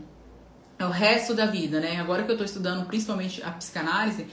é 0.77 0.85
o 0.85 0.91
resto 0.91 1.33
da 1.33 1.47
vida, 1.47 1.79
né? 1.79 2.01
Agora 2.01 2.25
que 2.25 2.31
eu 2.31 2.35
estou 2.35 2.45
estudando 2.45 2.85
principalmente 2.87 3.41
a 3.45 3.53
psicanálise, 3.53 4.27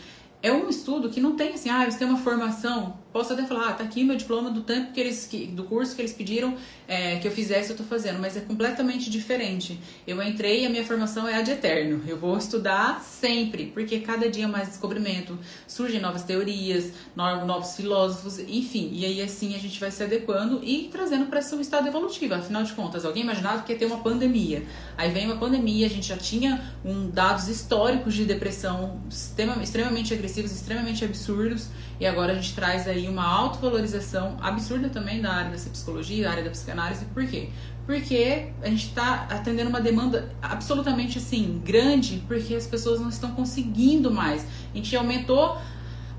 é 0.47 0.53
um 0.53 0.69
estudo 0.69 1.09
que 1.09 1.19
não 1.19 1.35
tem 1.35 1.53
assim, 1.53 1.69
ah, 1.69 1.85
você 1.89 1.97
tem 1.97 2.07
uma 2.07 2.17
formação 2.17 2.97
Posso 3.17 3.33
até 3.33 3.47
falar, 3.47 3.69
ah, 3.69 3.73
tá 3.73 3.83
aqui 3.83 4.03
meu 4.03 4.15
diploma 4.15 4.51
do 4.51 4.61
tempo 4.61 4.91
que 4.91 4.99
eles, 4.99 5.25
que, 5.25 5.47
do 5.47 5.63
curso 5.63 5.95
que 5.95 6.01
eles 6.01 6.13
pediram 6.13 6.55
é, 6.87 7.17
que 7.17 7.27
eu 7.27 7.31
fizesse, 7.31 7.71
eu 7.71 7.75
tô 7.75 7.83
fazendo, 7.83 8.19
mas 8.19 8.37
é 8.37 8.41
completamente 8.41 9.09
diferente. 9.09 9.79
Eu 10.05 10.21
entrei 10.21 10.61
e 10.61 10.65
a 10.67 10.69
minha 10.69 10.85
formação 10.85 11.27
é 11.27 11.33
a 11.33 11.41
de 11.41 11.49
eterno. 11.49 12.03
Eu 12.07 12.15
vou 12.15 12.37
estudar 12.37 13.01
sempre, 13.01 13.71
porque 13.73 14.01
cada 14.01 14.29
dia 14.29 14.47
mais 14.47 14.67
descobrimento, 14.67 15.35
surgem 15.65 15.99
novas 15.99 16.21
teorias, 16.23 16.91
novos 17.15 17.75
filósofos, 17.75 18.37
enfim. 18.37 18.91
E 18.93 19.03
aí 19.03 19.19
assim 19.19 19.55
a 19.55 19.57
gente 19.57 19.79
vai 19.79 19.89
se 19.89 20.03
adequando 20.03 20.63
e 20.63 20.87
trazendo 20.91 21.25
para 21.25 21.41
seu 21.41 21.59
estado 21.59 21.87
evolutivo. 21.87 22.35
Afinal 22.35 22.61
de 22.61 22.73
contas, 22.73 23.03
alguém 23.03 23.23
imaginava 23.23 23.63
que 23.63 23.73
ia 23.73 23.79
ter 23.79 23.85
uma 23.85 23.97
pandemia. 23.97 24.63
Aí 24.95 25.09
vem 25.09 25.25
uma 25.25 25.37
pandemia, 25.37 25.87
a 25.87 25.89
gente 25.89 26.07
já 26.07 26.17
tinha 26.17 26.71
um, 26.85 27.09
dados 27.09 27.47
históricos 27.47 28.13
de 28.13 28.25
depressão 28.25 29.01
extremamente 29.09 30.13
agressivos, 30.37 30.51
extremamente 30.51 31.03
absurdos, 31.03 31.67
e 31.99 32.05
agora 32.05 32.33
a 32.33 32.35
gente 32.35 32.53
traz 32.53 32.87
aí 32.87 33.07
uma 33.07 33.25
autovalorização 33.25 34.37
absurda 34.39 34.89
também 34.89 35.21
da 35.21 35.31
área 35.31 35.51
da 35.51 35.57
psicologia, 35.57 36.25
da 36.25 36.31
área 36.31 36.43
da 36.43 36.49
psicanálise. 36.51 37.05
Por 37.05 37.25
quê? 37.25 37.49
Porque 37.85 38.49
a 38.61 38.69
gente 38.69 38.87
está 38.87 39.27
atendendo 39.29 39.69
uma 39.69 39.81
demanda 39.81 40.29
absolutamente 40.41 41.17
assim 41.17 41.61
grande, 41.65 42.23
porque 42.27 42.53
as 42.53 42.67
pessoas 42.67 42.99
não 42.99 43.09
estão 43.09 43.31
conseguindo 43.31 44.11
mais. 44.11 44.45
A 44.73 44.77
gente 44.77 44.95
aumentou 44.95 45.57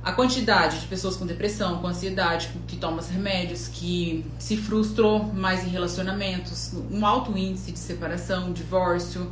a 0.03 0.12
quantidade 0.12 0.81
de 0.81 0.87
pessoas 0.87 1.17
com 1.17 1.26
depressão, 1.26 1.79
com 1.79 1.87
ansiedade, 1.87 2.50
que 2.67 2.76
tomam 2.76 3.05
remédios, 3.05 3.69
que 3.69 4.25
se 4.38 4.56
frustrou 4.56 5.23
mais 5.25 5.65
em 5.65 5.69
relacionamentos, 5.69 6.73
um 6.91 7.05
alto 7.05 7.37
índice 7.37 7.73
de 7.73 7.79
separação, 7.79 8.53
divórcio 8.53 9.31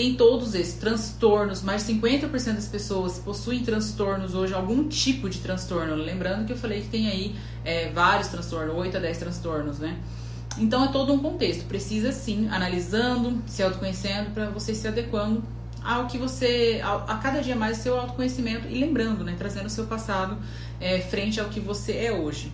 tem 0.00 0.14
todos 0.14 0.54
esses 0.54 0.72
transtornos, 0.76 1.60
mais 1.60 1.86
de 1.86 1.92
50% 1.92 2.54
das 2.54 2.66
pessoas 2.66 3.18
possuem 3.18 3.62
transtornos 3.62 4.34
hoje, 4.34 4.54
algum 4.54 4.88
tipo 4.88 5.28
de 5.28 5.40
transtorno. 5.40 5.94
Lembrando 5.94 6.46
que 6.46 6.54
eu 6.54 6.56
falei 6.56 6.80
que 6.80 6.88
tem 6.88 7.06
aí 7.06 7.36
é, 7.62 7.90
vários 7.90 8.28
transtornos, 8.28 8.74
8 8.74 8.96
a 8.96 9.00
10 9.00 9.18
transtornos, 9.18 9.78
né? 9.78 9.98
Então 10.56 10.82
é 10.86 10.88
todo 10.88 11.12
um 11.12 11.18
contexto. 11.18 11.66
Precisa 11.66 12.12
sim, 12.12 12.48
analisando, 12.48 13.42
se 13.46 13.62
autoconhecendo, 13.62 14.30
para 14.30 14.48
você 14.48 14.74
se 14.74 14.88
adequando 14.88 15.44
ao 15.84 16.06
que 16.06 16.16
você, 16.16 16.80
a, 16.82 17.16
cada 17.16 17.42
dia 17.42 17.54
mais, 17.54 17.80
o 17.80 17.82
seu 17.82 18.00
autoconhecimento 18.00 18.68
e 18.68 18.80
lembrando, 18.80 19.22
né? 19.22 19.34
Trazendo 19.36 19.66
o 19.66 19.70
seu 19.70 19.84
passado 19.84 20.38
é, 20.80 20.98
frente 21.00 21.38
ao 21.38 21.50
que 21.50 21.60
você 21.60 21.92
é 21.92 22.10
hoje. 22.10 22.50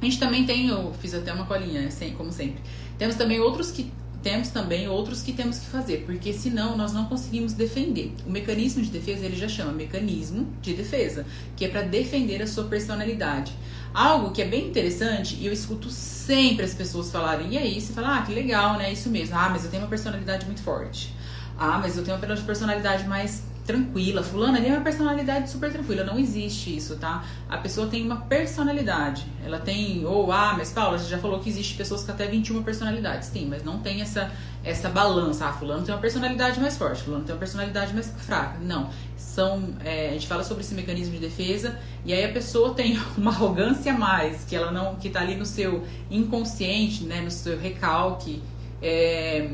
A 0.00 0.04
gente 0.04 0.20
também 0.20 0.46
tem, 0.46 0.68
eu 0.68 0.94
fiz 1.00 1.12
até 1.12 1.32
uma 1.32 1.44
colinha, 1.44 1.88
assim, 1.88 2.12
como 2.12 2.30
sempre. 2.30 2.62
Temos 2.98 3.16
também 3.16 3.40
outros 3.40 3.72
que 3.72 3.90
temos 4.22 4.48
também 4.48 4.88
outros 4.88 5.22
que 5.22 5.32
temos 5.32 5.58
que 5.58 5.66
fazer, 5.66 6.04
porque 6.06 6.32
senão 6.32 6.76
nós 6.76 6.92
não 6.92 7.06
conseguimos 7.06 7.52
defender. 7.52 8.12
O 8.26 8.30
mecanismo 8.30 8.82
de 8.82 8.90
defesa 8.90 9.26
ele 9.26 9.36
já 9.36 9.48
chama 9.48 9.72
mecanismo 9.72 10.46
de 10.62 10.74
defesa, 10.74 11.26
que 11.56 11.64
é 11.64 11.68
para 11.68 11.82
defender 11.82 12.40
a 12.40 12.46
sua 12.46 12.64
personalidade. 12.64 13.52
Algo 13.92 14.30
que 14.30 14.40
é 14.40 14.46
bem 14.46 14.68
interessante 14.68 15.36
e 15.40 15.46
eu 15.46 15.52
escuto 15.52 15.90
sempre 15.90 16.64
as 16.64 16.72
pessoas 16.72 17.10
falarem, 17.10 17.52
e 17.52 17.58
aí 17.58 17.80
você 17.80 17.92
fala, 17.92 18.18
ah, 18.18 18.22
que 18.22 18.32
legal, 18.32 18.78
né? 18.78 18.92
Isso 18.92 19.10
mesmo. 19.10 19.36
Ah, 19.36 19.48
mas 19.50 19.64
eu 19.64 19.70
tenho 19.70 19.82
uma 19.82 19.88
personalidade 19.88 20.46
muito 20.46 20.62
forte. 20.62 21.12
Ah, 21.58 21.78
mas 21.78 21.96
eu 21.96 22.04
tenho 22.04 22.16
uma 22.16 22.36
personalidade 22.36 23.06
mais 23.06 23.42
tranquila. 23.64 24.22
Fulana 24.22 24.58
ali 24.58 24.68
é 24.68 24.72
uma 24.72 24.80
personalidade 24.80 25.50
super 25.50 25.72
tranquila. 25.72 26.04
Não 26.04 26.18
existe 26.18 26.76
isso, 26.76 26.96
tá? 26.96 27.24
A 27.48 27.58
pessoa 27.58 27.86
tem 27.86 28.04
uma 28.04 28.16
personalidade. 28.22 29.26
Ela 29.44 29.58
tem, 29.58 30.04
ou, 30.04 30.30
ah, 30.32 30.54
mas 30.56 30.72
Paula, 30.72 30.98
você 30.98 31.08
já 31.08 31.18
falou 31.18 31.40
que 31.40 31.48
existe 31.48 31.74
pessoas 31.74 32.04
com 32.04 32.12
até 32.12 32.26
21 32.26 32.62
personalidades. 32.62 33.28
Sim, 33.28 33.46
mas 33.48 33.64
não 33.64 33.78
tem 33.78 34.00
essa, 34.00 34.30
essa 34.64 34.88
balança. 34.88 35.46
Ah, 35.46 35.52
fulano 35.52 35.84
tem 35.84 35.94
uma 35.94 36.00
personalidade 36.00 36.60
mais 36.60 36.76
forte, 36.76 37.02
fulano 37.02 37.24
tem 37.24 37.34
uma 37.34 37.38
personalidade 37.38 37.94
mais 37.94 38.12
fraca. 38.18 38.58
Não. 38.60 38.90
São, 39.16 39.74
é, 39.84 40.10
a 40.10 40.12
gente 40.12 40.26
fala 40.26 40.44
sobre 40.44 40.62
esse 40.62 40.74
mecanismo 40.74 41.14
de 41.14 41.20
defesa 41.20 41.78
e 42.04 42.12
aí 42.12 42.24
a 42.24 42.32
pessoa 42.32 42.74
tem 42.74 42.98
uma 43.16 43.30
arrogância 43.30 43.92
a 43.92 43.98
mais, 43.98 44.44
que 44.44 44.56
ela 44.56 44.70
não, 44.70 44.96
que 44.96 45.08
tá 45.08 45.20
ali 45.20 45.36
no 45.36 45.46
seu 45.46 45.84
inconsciente, 46.10 47.04
né, 47.04 47.20
no 47.20 47.30
seu 47.30 47.58
recalque, 47.58 48.42
é, 48.82 49.48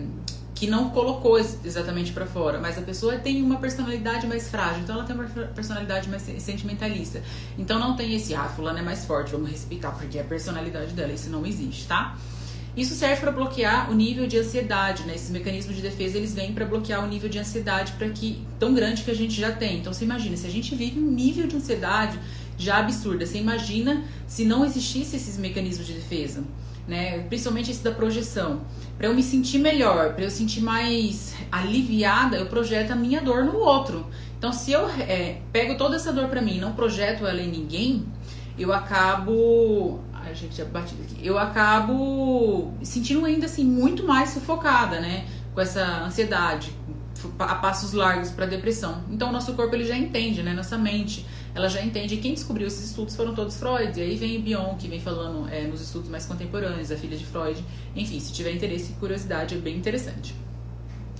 que 0.58 0.66
não 0.66 0.90
colocou 0.90 1.38
exatamente 1.38 2.10
para 2.10 2.26
fora, 2.26 2.58
mas 2.58 2.76
a 2.76 2.82
pessoa 2.82 3.16
tem 3.16 3.40
uma 3.40 3.58
personalidade 3.58 4.26
mais 4.26 4.48
frágil, 4.48 4.82
então 4.82 4.96
ela 4.96 5.04
tem 5.04 5.14
uma 5.14 5.24
personalidade 5.54 6.08
mais 6.08 6.22
sentimentalista. 6.38 7.22
Então 7.56 7.78
não 7.78 7.94
tem 7.94 8.16
esse, 8.16 8.34
ah, 8.34 8.48
fulano 8.48 8.80
é 8.80 8.82
mais 8.82 9.04
forte, 9.04 9.30
vamos 9.30 9.50
respeitar, 9.50 9.92
porque 9.92 10.18
é 10.18 10.20
a 10.20 10.24
personalidade 10.24 10.94
dela, 10.94 11.12
isso 11.12 11.30
não 11.30 11.46
existe, 11.46 11.86
tá? 11.86 12.18
Isso 12.76 12.96
serve 12.96 13.20
para 13.20 13.30
bloquear 13.30 13.88
o 13.88 13.94
nível 13.94 14.26
de 14.26 14.36
ansiedade, 14.36 15.04
né? 15.04 15.14
Esses 15.14 15.30
mecanismos 15.30 15.76
de 15.76 15.82
defesa, 15.82 16.18
eles 16.18 16.34
vêm 16.34 16.52
para 16.52 16.64
bloquear 16.64 17.04
o 17.04 17.06
nível 17.06 17.28
de 17.28 17.38
ansiedade 17.38 17.92
para 17.92 18.08
que 18.08 18.44
tão 18.58 18.74
grande 18.74 19.04
que 19.04 19.12
a 19.12 19.14
gente 19.14 19.40
já 19.40 19.52
tem. 19.52 19.78
Então 19.78 19.92
você 19.92 20.04
imagina, 20.04 20.36
se 20.36 20.46
a 20.46 20.50
gente 20.50 20.74
vive 20.74 20.98
um 20.98 21.08
nível 21.08 21.46
de 21.46 21.54
ansiedade 21.54 22.18
já 22.56 22.78
absurda, 22.78 23.24
você 23.24 23.38
imagina 23.38 24.02
se 24.26 24.44
não 24.44 24.64
existisse 24.64 25.14
esses 25.14 25.38
mecanismos 25.38 25.86
de 25.86 25.92
defesa. 25.92 26.42
Né? 26.88 27.20
Principalmente 27.28 27.70
esse 27.70 27.84
da 27.84 27.92
projeção. 27.92 28.62
Para 28.96 29.06
eu 29.06 29.14
me 29.14 29.22
sentir 29.22 29.58
melhor, 29.58 30.14
para 30.14 30.24
eu 30.24 30.30
sentir 30.30 30.62
mais 30.62 31.34
aliviada, 31.52 32.36
eu 32.36 32.46
projeto 32.46 32.90
a 32.92 32.96
minha 32.96 33.20
dor 33.20 33.44
no 33.44 33.58
outro. 33.58 34.06
Então, 34.38 34.52
se 34.52 34.72
eu 34.72 34.88
é, 34.88 35.40
pego 35.52 35.76
toda 35.76 35.96
essa 35.96 36.12
dor 36.12 36.28
para 36.28 36.40
mim 36.40 36.56
e 36.56 36.60
não 36.60 36.72
projeto 36.72 37.26
ela 37.26 37.40
em 37.40 37.50
ninguém, 37.50 38.06
eu 38.58 38.72
acabo. 38.72 40.00
A 40.14 40.32
gente 40.32 40.56
já 40.56 40.64
batido 40.64 41.02
aqui. 41.02 41.24
Eu 41.24 41.38
acabo 41.38 42.72
sentindo 42.82 43.24
ainda 43.24 43.46
assim 43.46 43.64
muito 43.64 44.04
mais 44.04 44.30
sufocada, 44.30 45.00
né? 45.00 45.26
Com 45.54 45.60
essa 45.60 46.04
ansiedade, 46.04 46.72
a 47.38 47.54
passos 47.56 47.92
largos 47.92 48.30
para 48.30 48.46
depressão. 48.46 49.02
Então, 49.10 49.28
o 49.30 49.32
nosso 49.32 49.54
corpo 49.54 49.74
ele 49.74 49.84
já 49.84 49.96
entende, 49.96 50.42
né? 50.42 50.52
Nossa 50.52 50.78
mente, 50.78 51.26
ela 51.54 51.68
já 51.68 51.82
entende. 51.82 52.14
E 52.14 52.18
quem 52.18 52.34
descobriu 52.34 52.66
esses 52.66 52.90
estudos 52.90 53.16
foram 53.16 53.34
todos 53.34 53.56
Freud. 53.56 53.98
E 53.98 54.02
aí 54.02 54.16
vem 54.16 54.40
Bion, 54.40 54.76
que 54.76 54.88
vem 54.88 55.00
falando 55.00 55.48
é, 55.48 55.62
nos 55.66 55.80
estudos 55.80 56.08
mais 56.08 56.26
contemporâneos, 56.26 56.90
a 56.90 56.96
filha 56.96 57.16
de 57.16 57.24
Freud. 57.24 57.64
Enfim, 57.96 58.20
se 58.20 58.32
tiver 58.32 58.52
interesse 58.52 58.92
e 58.92 58.94
curiosidade, 58.96 59.54
é 59.54 59.58
bem 59.58 59.76
interessante. 59.76 60.34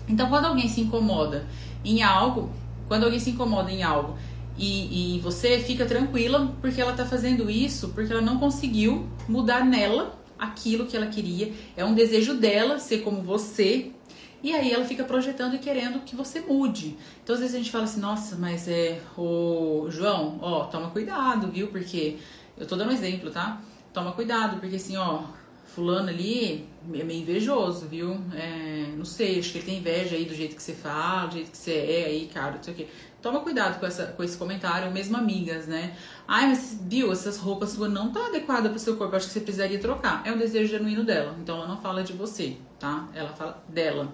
Então, 0.09 0.29
quando 0.29 0.47
alguém 0.47 0.69
se 0.69 0.81
incomoda 0.81 1.47
em 1.85 2.03
algo, 2.03 2.51
quando 2.87 3.05
alguém 3.05 3.21
se 3.21 3.31
incomoda 3.31 3.71
em 3.71 3.83
algo 3.83 4.17
e, 4.59 5.17
e 5.17 5.21
você 5.21 5.61
fica 5.61 5.85
tranquila 5.87 6.53
porque 6.61 6.81
ela 6.81 6.91
está 6.91 7.05
fazendo 7.07 7.49
isso 7.49 7.91
porque 7.91 8.13
ela 8.13 8.23
não 8.23 8.39
conseguiu 8.39 9.07
mudar 9.29 9.65
nela 9.65 10.19
aquilo 10.39 10.87
que 10.87 10.97
ela 10.97 11.07
queria. 11.07 11.53
É 11.77 11.85
um 11.85 11.95
desejo 11.95 12.35
dela 12.35 12.79
ser 12.79 12.99
como 12.99 13.23
você. 13.23 13.93
E 14.43 14.55
aí 14.55 14.73
ela 14.73 14.85
fica 14.85 15.03
projetando 15.05 15.55
e 15.55 15.59
querendo 15.59 16.01
que 16.05 16.15
você 16.15 16.41
mude. 16.41 16.97
Então 17.23 17.35
às 17.35 17.41
vezes 17.41 17.55
a 17.55 17.59
gente 17.59 17.71
fala 17.71 17.85
assim, 17.85 18.01
nossa, 18.01 18.37
mas 18.37 18.69
é 18.69 19.01
o 19.17 19.87
João, 19.91 20.39
ó, 20.41 20.65
toma 20.65 20.91
cuidado, 20.91 21.49
viu? 21.49 21.69
Porque 21.69 22.19
eu 22.57 22.67
tô 22.67 22.77
dando 22.77 22.91
um 22.91 22.95
exemplo, 22.95 23.31
tá? 23.31 23.61
Toma 23.93 24.13
cuidado, 24.13 24.61
porque 24.61 24.77
assim, 24.77 24.97
ó, 24.97 25.23
fulano 25.67 26.09
ali 26.09 26.67
é 26.95 27.05
meio 27.05 27.21
invejoso, 27.21 27.87
viu? 27.87 28.21
É, 28.35 28.93
não 28.97 29.05
sei, 29.05 29.39
acho 29.39 29.53
que 29.53 29.59
ele 29.59 29.67
tem 29.67 29.79
inveja 29.79 30.17
aí 30.17 30.25
do 30.25 30.35
jeito 30.35 30.57
que 30.57 30.63
você 30.63 30.73
fala, 30.73 31.27
do 31.27 31.35
jeito 31.35 31.51
que 31.51 31.57
você 31.57 31.73
é 31.73 32.05
aí, 32.07 32.31
cara, 32.33 32.57
não 32.57 32.63
sei 32.63 32.75
o 32.75 32.77
quê. 32.77 32.89
Toma 33.21 33.41
cuidado 33.41 33.81
com, 33.81 33.87
essa, 33.87 34.07
com 34.07 34.23
esse 34.23 34.37
comentário, 34.37 34.91
mesmo 34.93 35.17
amigas, 35.17 35.67
né? 35.67 35.97
Ai, 36.27 36.49
mas 36.49 36.79
viu, 36.83 37.11
essas 37.11 37.39
roupas 37.39 37.71
suas 37.71 37.91
não 37.91 38.13
tá 38.13 38.27
adequada 38.27 38.69
pro 38.69 38.79
seu 38.79 38.97
corpo, 38.97 39.17
acho 39.17 39.27
que 39.27 39.33
você 39.33 39.41
precisaria 39.41 39.79
trocar. 39.79 40.23
É 40.25 40.33
um 40.33 40.39
desejo 40.39 40.71
genuíno 40.71 41.05
dela, 41.05 41.37
então 41.41 41.57
ela 41.57 41.67
não 41.67 41.81
fala 41.81 42.05
de 42.05 42.13
você, 42.13 42.57
tá? 42.79 43.09
Ela 43.15 43.31
fala 43.31 43.63
dela. 43.69 44.09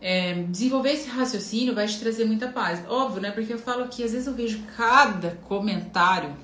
É, 0.00 0.34
desenvolver 0.50 0.92
esse 0.92 1.08
raciocínio 1.08 1.74
vai 1.74 1.86
te 1.86 1.98
trazer 1.98 2.24
muita 2.24 2.48
paz. 2.48 2.82
Óbvio, 2.88 3.20
né? 3.20 3.30
Porque 3.30 3.52
eu 3.52 3.58
falo 3.58 3.88
que 3.88 4.02
às 4.02 4.12
vezes 4.12 4.26
eu 4.26 4.34
vejo 4.34 4.60
cada 4.76 5.30
comentário, 5.48 6.34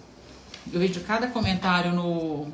eu 0.73 0.81
vejo 0.81 1.01
cada 1.01 1.27
comentário 1.27 1.93
no, 1.93 2.51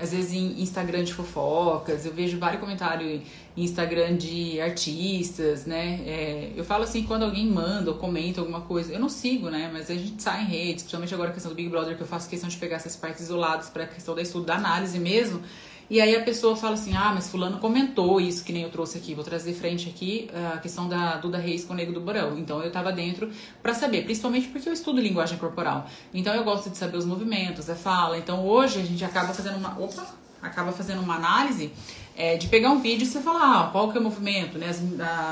às 0.00 0.12
vezes 0.12 0.32
em 0.32 0.62
Instagram 0.62 1.04
de 1.04 1.12
fofocas, 1.12 2.06
eu 2.06 2.12
vejo 2.12 2.38
vários 2.38 2.60
comentários 2.60 3.22
em 3.54 3.62
Instagram 3.62 4.16
de 4.16 4.58
artistas, 4.60 5.66
né? 5.66 6.00
É, 6.06 6.52
eu 6.56 6.64
falo 6.64 6.84
assim, 6.84 7.02
quando 7.02 7.24
alguém 7.24 7.46
manda 7.46 7.90
ou 7.90 7.98
comenta 7.98 8.40
alguma 8.40 8.62
coisa, 8.62 8.92
eu 8.92 8.98
não 8.98 9.10
sigo, 9.10 9.50
né? 9.50 9.68
Mas 9.70 9.90
a 9.90 9.94
gente 9.94 10.22
sai 10.22 10.42
em 10.42 10.46
redes, 10.46 10.84
principalmente 10.84 11.12
agora 11.12 11.30
a 11.30 11.32
questão 11.34 11.52
do 11.52 11.54
Big 11.54 11.68
Brother, 11.68 11.96
que 11.96 12.02
eu 12.02 12.06
faço 12.06 12.30
questão 12.30 12.48
de 12.48 12.56
pegar 12.56 12.76
essas 12.76 12.96
partes 12.96 13.20
isoladas 13.20 13.68
para 13.68 13.84
a 13.84 13.86
questão 13.86 14.14
da 14.14 14.22
estudo, 14.22 14.46
da 14.46 14.54
análise 14.54 14.98
mesmo. 14.98 15.42
E 15.90 16.00
aí 16.00 16.14
a 16.14 16.22
pessoa 16.22 16.54
fala 16.56 16.74
assim, 16.74 16.94
ah, 16.94 17.10
mas 17.12 17.28
fulano 17.28 17.58
comentou 17.58 18.20
isso 18.20 18.44
que 18.44 18.52
nem 18.52 18.62
eu 18.62 18.70
trouxe 18.70 18.96
aqui. 18.96 19.12
Vou 19.12 19.24
trazer 19.24 19.52
frente 19.54 19.88
aqui 19.88 20.30
a 20.54 20.58
questão 20.58 20.88
da 20.88 21.16
Duda 21.16 21.36
Reis 21.36 21.64
com 21.64 21.72
o 21.72 21.76
Nego 21.76 21.92
do 21.92 22.00
Borão. 22.00 22.38
Então 22.38 22.62
eu 22.62 22.70
tava 22.70 22.92
dentro 22.92 23.28
para 23.60 23.74
saber, 23.74 24.04
principalmente 24.04 24.46
porque 24.46 24.68
eu 24.68 24.72
estudo 24.72 25.00
linguagem 25.00 25.36
corporal. 25.36 25.90
Então 26.14 26.32
eu 26.32 26.44
gosto 26.44 26.70
de 26.70 26.76
saber 26.76 26.96
os 26.96 27.04
movimentos, 27.04 27.68
a 27.68 27.74
fala. 27.74 28.16
Então 28.16 28.46
hoje 28.46 28.78
a 28.78 28.84
gente 28.84 29.04
acaba 29.04 29.34
fazendo 29.34 29.56
uma, 29.56 29.76
opa, 29.80 30.06
acaba 30.40 30.70
fazendo 30.70 31.00
uma 31.00 31.16
análise 31.16 31.72
é, 32.16 32.36
de 32.36 32.46
pegar 32.46 32.70
um 32.70 32.80
vídeo 32.80 33.02
e 33.02 33.06
você 33.06 33.20
falar, 33.20 33.62
ah, 33.62 33.68
qual 33.72 33.90
que 33.90 33.98
é 33.98 34.00
o 34.00 34.04
movimento, 34.04 34.58
né, 34.58 34.68
as, 34.68 34.80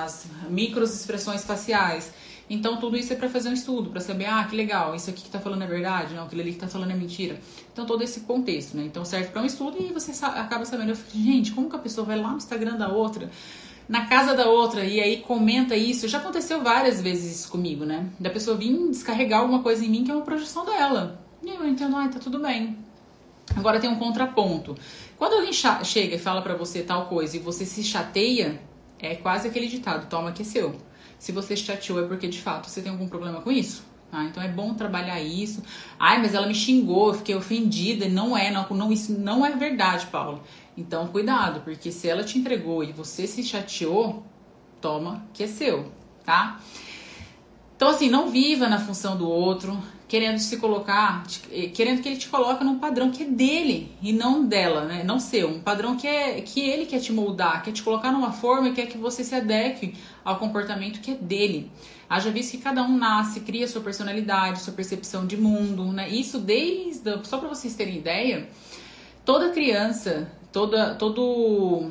as 0.04 0.26
micros 0.50 0.92
expressões 0.92 1.44
faciais. 1.44 2.10
Então, 2.50 2.78
tudo 2.78 2.96
isso 2.96 3.12
é 3.12 3.16
para 3.16 3.28
fazer 3.28 3.50
um 3.50 3.52
estudo, 3.52 3.90
para 3.90 4.00
saber, 4.00 4.24
ah, 4.24 4.44
que 4.44 4.56
legal, 4.56 4.94
isso 4.94 5.10
aqui 5.10 5.22
que 5.22 5.28
tá 5.28 5.38
falando 5.38 5.62
é 5.62 5.66
verdade, 5.66 6.14
não, 6.14 6.24
aquilo 6.24 6.40
ali 6.40 6.52
que 6.52 6.58
tá 6.58 6.66
falando 6.66 6.90
é 6.90 6.94
mentira. 6.94 7.38
Então, 7.72 7.84
todo 7.84 8.02
esse 8.02 8.20
contexto, 8.20 8.76
né? 8.76 8.84
Então, 8.84 9.04
serve 9.04 9.28
para 9.28 9.42
um 9.42 9.44
estudo 9.44 9.76
e 9.78 9.92
você 9.92 10.12
acaba 10.24 10.64
sabendo, 10.64 10.90
eu 10.90 10.96
fico, 10.96 11.18
gente, 11.18 11.52
como 11.52 11.68
que 11.68 11.76
a 11.76 11.78
pessoa 11.78 12.06
vai 12.06 12.18
lá 12.18 12.30
no 12.30 12.38
Instagram 12.38 12.76
da 12.76 12.88
outra, 12.88 13.30
na 13.86 14.06
casa 14.06 14.34
da 14.34 14.46
outra 14.46 14.84
e 14.84 14.98
aí 15.00 15.18
comenta 15.18 15.76
isso? 15.76 16.08
Já 16.08 16.18
aconteceu 16.18 16.62
várias 16.62 17.02
vezes 17.02 17.40
isso 17.40 17.50
comigo, 17.50 17.84
né? 17.84 18.08
Da 18.18 18.30
pessoa 18.30 18.56
vir 18.56 18.88
descarregar 18.88 19.40
alguma 19.40 19.62
coisa 19.62 19.84
em 19.84 19.88
mim 19.88 20.04
que 20.04 20.10
é 20.10 20.14
uma 20.14 20.24
projeção 20.24 20.64
dela. 20.64 21.20
E 21.42 21.50
eu 21.50 21.66
entendo, 21.66 21.96
ah, 21.96 22.08
tá 22.08 22.18
tudo 22.18 22.38
bem. 22.38 22.76
Agora 23.56 23.80
tem 23.80 23.88
um 23.88 23.96
contraponto. 23.96 24.74
Quando 25.16 25.34
alguém 25.34 25.52
chega 25.52 26.14
e 26.14 26.18
fala 26.18 26.42
para 26.42 26.54
você 26.54 26.82
tal 26.82 27.06
coisa 27.06 27.36
e 27.36 27.40
você 27.40 27.64
se 27.64 27.82
chateia, 27.82 28.60
é 28.98 29.14
quase 29.14 29.48
aquele 29.48 29.68
ditado, 29.68 30.08
toma 30.08 30.32
que 30.32 30.42
é 30.42 30.44
seu. 30.44 30.87
Se 31.18 31.32
você 31.32 31.56
chateou 31.56 32.04
é 32.04 32.06
porque 32.06 32.28
de 32.28 32.40
fato 32.40 32.68
você 32.68 32.80
tem 32.80 32.92
algum 32.92 33.08
problema 33.08 33.40
com 33.40 33.50
isso. 33.50 33.84
Tá? 34.10 34.24
Então 34.24 34.42
é 34.42 34.48
bom 34.48 34.74
trabalhar 34.74 35.20
isso. 35.20 35.62
Ai, 35.98 36.18
mas 36.20 36.34
ela 36.34 36.46
me 36.46 36.54
xingou, 36.54 37.08
eu 37.08 37.14
fiquei 37.14 37.34
ofendida. 37.34 38.08
Não 38.08 38.36
é, 38.36 38.50
não, 38.50 38.66
não, 38.70 38.92
isso 38.92 39.12
não 39.12 39.44
é 39.44 39.50
verdade, 39.54 40.06
Paulo. 40.06 40.42
Então 40.76 41.08
cuidado, 41.08 41.60
porque 41.60 41.90
se 41.90 42.08
ela 42.08 42.22
te 42.22 42.38
entregou 42.38 42.84
e 42.84 42.92
você 42.92 43.26
se 43.26 43.42
chateou, 43.42 44.24
toma 44.80 45.26
que 45.34 45.42
é 45.42 45.46
seu, 45.46 45.92
tá? 46.24 46.60
Então 47.76 47.88
assim, 47.88 48.08
não 48.08 48.30
viva 48.30 48.68
na 48.68 48.78
função 48.78 49.16
do 49.16 49.28
outro, 49.28 49.76
querendo 50.08 50.38
se 50.38 50.56
colocar, 50.56 51.22
eh, 51.52 51.68
querendo 51.68 52.00
que 52.00 52.08
ele 52.08 52.16
te 52.16 52.28
coloque 52.28 52.64
num 52.64 52.78
padrão 52.78 53.10
que 53.10 53.22
é 53.22 53.26
dele 53.26 53.92
e 54.02 54.10
não 54.10 54.44
dela, 54.44 54.86
né? 54.86 55.04
Não 55.04 55.20
seu, 55.20 55.50
um 55.50 55.60
padrão 55.60 55.96
que 55.96 56.06
é 56.06 56.40
que 56.40 56.60
ele 56.60 56.86
quer 56.86 56.98
te 56.98 57.12
moldar, 57.12 57.62
quer 57.62 57.72
te 57.72 57.82
colocar 57.82 58.10
numa 58.10 58.32
forma 58.32 58.70
e 58.70 58.72
quer 58.72 58.86
que 58.86 58.96
você 58.96 59.22
se 59.22 59.34
adeque 59.34 59.94
ao 60.24 60.38
comportamento 60.38 61.00
que 61.00 61.10
é 61.10 61.14
dele. 61.14 61.70
Haja 62.08 62.30
visto 62.30 62.52
que 62.52 62.58
cada 62.58 62.82
um 62.82 62.96
nasce, 62.96 63.40
cria 63.40 63.68
sua 63.68 63.82
personalidade, 63.82 64.62
sua 64.62 64.72
percepção 64.72 65.26
de 65.26 65.36
mundo, 65.36 65.84
né? 65.92 66.08
Isso 66.08 66.38
desde 66.38 67.22
só 67.24 67.36
para 67.36 67.48
vocês 67.48 67.74
terem 67.74 67.98
ideia, 67.98 68.48
toda 69.26 69.50
criança, 69.50 70.32
toda 70.50 70.94
todo 70.94 71.90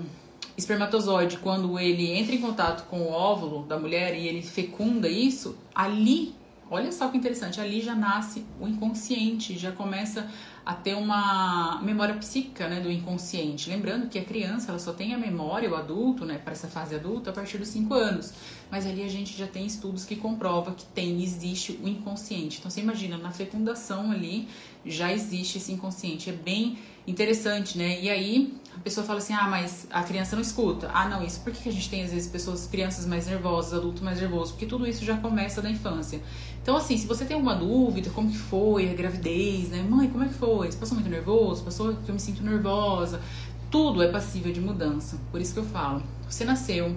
espermatozoide, 0.58 1.38
quando 1.38 1.78
ele 1.78 2.12
entra 2.14 2.34
em 2.34 2.42
contato 2.42 2.88
com 2.90 3.02
o 3.02 3.12
óvulo 3.12 3.64
da 3.68 3.78
mulher 3.78 4.16
e 4.18 4.28
ele 4.28 4.42
fecunda 4.42 5.08
isso, 5.08 5.56
ali 5.76 6.34
Olha 6.70 6.92
só 6.92 7.08
que 7.08 7.18
interessante, 7.18 7.62
ali 7.62 7.82
já 7.82 7.96
nasce 7.96 8.46
o 8.60 8.68
inconsciente, 8.68 9.58
já 9.58 9.72
começa 9.72 10.30
a 10.68 10.74
ter 10.74 10.96
uma 10.96 11.80
memória 11.82 12.14
psíquica 12.16 12.68
né, 12.68 12.82
do 12.82 12.92
inconsciente. 12.92 13.70
Lembrando 13.70 14.10
que 14.10 14.20
a 14.20 14.26
criança 14.26 14.70
ela 14.70 14.80
só 14.80 14.92
tem 14.92 15.14
a 15.14 15.18
memória, 15.18 15.72
o 15.72 15.76
adulto, 15.76 16.26
né, 16.26 16.38
para 16.44 16.52
essa 16.52 16.68
fase 16.68 16.94
adulta, 16.94 17.30
a 17.30 17.34
partir 17.34 17.58
dos 17.58 17.70
5 17.70 17.94
anos. 17.94 18.34
Mas 18.70 18.86
ali 18.86 19.02
a 19.02 19.08
gente 19.08 19.38
já 19.38 19.48
tem 19.48 19.66
estudos 19.66 20.04
que 20.04 20.18
comprovam 20.18 20.74
que 20.74 20.84
tem, 20.88 21.24
existe 21.24 21.80
o 21.82 21.88
inconsciente. 21.88 22.58
Então 22.60 22.70
você 22.70 22.82
imagina, 22.82 23.18
na 23.18 23.32
fecundação 23.32 24.12
ali 24.12 24.50
já 24.86 25.10
existe 25.10 25.58
esse 25.58 25.72
inconsciente. 25.72 26.30
É 26.30 26.34
bem 26.34 26.78
interessante, 27.08 27.78
né? 27.78 28.02
E 28.02 28.10
aí 28.10 28.54
a 28.76 28.80
pessoa 28.80 29.06
fala 29.06 29.20
assim: 29.20 29.34
ah, 29.34 29.48
mas 29.48 29.88
a 29.90 30.04
criança 30.04 30.36
não 30.36 30.44
escuta. 30.44 30.92
Ah, 30.94 31.08
não, 31.08 31.24
isso 31.24 31.40
por 31.40 31.54
que 31.54 31.70
a 31.70 31.72
gente 31.72 31.90
tem 31.90 32.04
às 32.04 32.12
vezes 32.12 32.30
pessoas, 32.30 32.68
crianças 32.68 33.06
mais 33.06 33.26
nervosas, 33.26 33.74
adultos 33.74 34.02
mais 34.02 34.20
nervosos? 34.20 34.52
Porque 34.52 34.66
tudo 34.66 34.86
isso 34.86 35.06
já 35.06 35.18
começa 35.18 35.62
da 35.62 35.70
infância. 35.70 36.22
Então, 36.62 36.76
assim, 36.76 36.98
se 36.98 37.08
você 37.08 37.24
tem 37.24 37.36
alguma 37.36 37.56
dúvida, 37.56 38.10
como 38.10 38.30
que 38.30 38.38
foi 38.38 38.90
a 38.90 38.94
gravidez, 38.94 39.70
né? 39.70 39.82
Mãe, 39.90 40.10
como 40.10 40.26
é 40.26 40.28
que 40.28 40.34
foi? 40.34 40.57
Você 40.66 40.78
passou 40.78 40.96
muito 40.96 41.10
nervoso? 41.10 41.64
Passou 41.64 41.96
que 41.96 42.10
eu 42.10 42.14
me 42.14 42.20
sinto 42.20 42.44
nervosa? 42.44 43.22
Tudo 43.70 44.02
é 44.02 44.12
passível 44.12 44.52
de 44.52 44.60
mudança. 44.60 45.18
Por 45.32 45.40
isso 45.40 45.54
que 45.54 45.60
eu 45.60 45.66
falo. 45.66 46.02
Você 46.28 46.44
nasceu, 46.44 46.96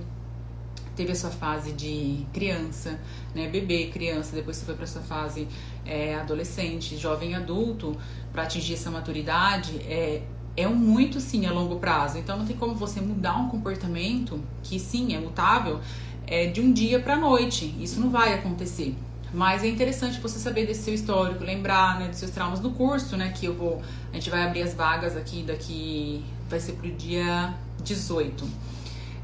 teve 0.97 1.13
a 1.13 1.15
sua 1.15 1.31
fase 1.31 1.73
de 1.73 2.27
criança, 2.33 2.99
né, 3.35 3.49
bebê, 3.49 3.87
criança, 3.87 4.35
depois 4.35 4.57
você 4.57 4.65
foi 4.65 4.75
para 4.75 4.87
sua 4.87 5.03
fase 5.03 5.49
é, 5.87 6.15
adolescente, 6.15 6.97
jovem 6.97 7.35
adulto, 7.35 7.97
para 8.33 8.43
atingir 8.43 8.75
essa 8.75 8.91
maturidade, 8.91 9.79
é, 9.79 10.23
é 10.57 10.67
muito 10.69 11.21
sim 11.21 11.47
a 11.47 11.53
longo 11.53 11.77
prazo. 11.77 12.19
Então 12.19 12.37
não 12.37 12.47
tem 12.47 12.57
como 12.57 12.75
você 12.75 13.01
mudar 13.01 13.37
um 13.37 13.49
comportamento 13.49 14.41
que 14.63 14.79
sim 14.79 15.15
é 15.15 15.19
mutável 15.19 15.81
é, 16.27 16.47
de 16.47 16.61
um 16.61 16.73
dia 16.73 17.01
para 17.01 17.17
noite. 17.17 17.75
Isso 17.81 18.01
não 18.01 18.11
vai 18.11 18.35
acontecer. 18.35 18.95
Mas 19.33 19.63
é 19.63 19.69
interessante 19.69 20.21
você 20.21 20.39
saber 20.39 20.67
desse 20.67 20.83
seu 20.83 20.95
histórico, 20.95 21.45
lembrar 21.45 21.99
né, 22.01 22.09
dos 22.09 22.19
seus 22.19 22.31
traumas 22.31 22.61
no 22.61 22.73
curso, 22.73 23.17
né? 23.17 23.33
Que 23.37 23.47
eu 23.47 23.55
vou. 23.55 23.81
A 24.13 24.15
gente 24.15 24.29
vai 24.29 24.43
abrir 24.43 24.63
as 24.63 24.75
vagas 24.75 25.17
aqui 25.17 25.43
daqui. 25.43 26.25
Vai 26.49 26.59
ser 26.59 26.73
pro 26.73 26.91
dia 26.91 27.55
18. 27.83 28.49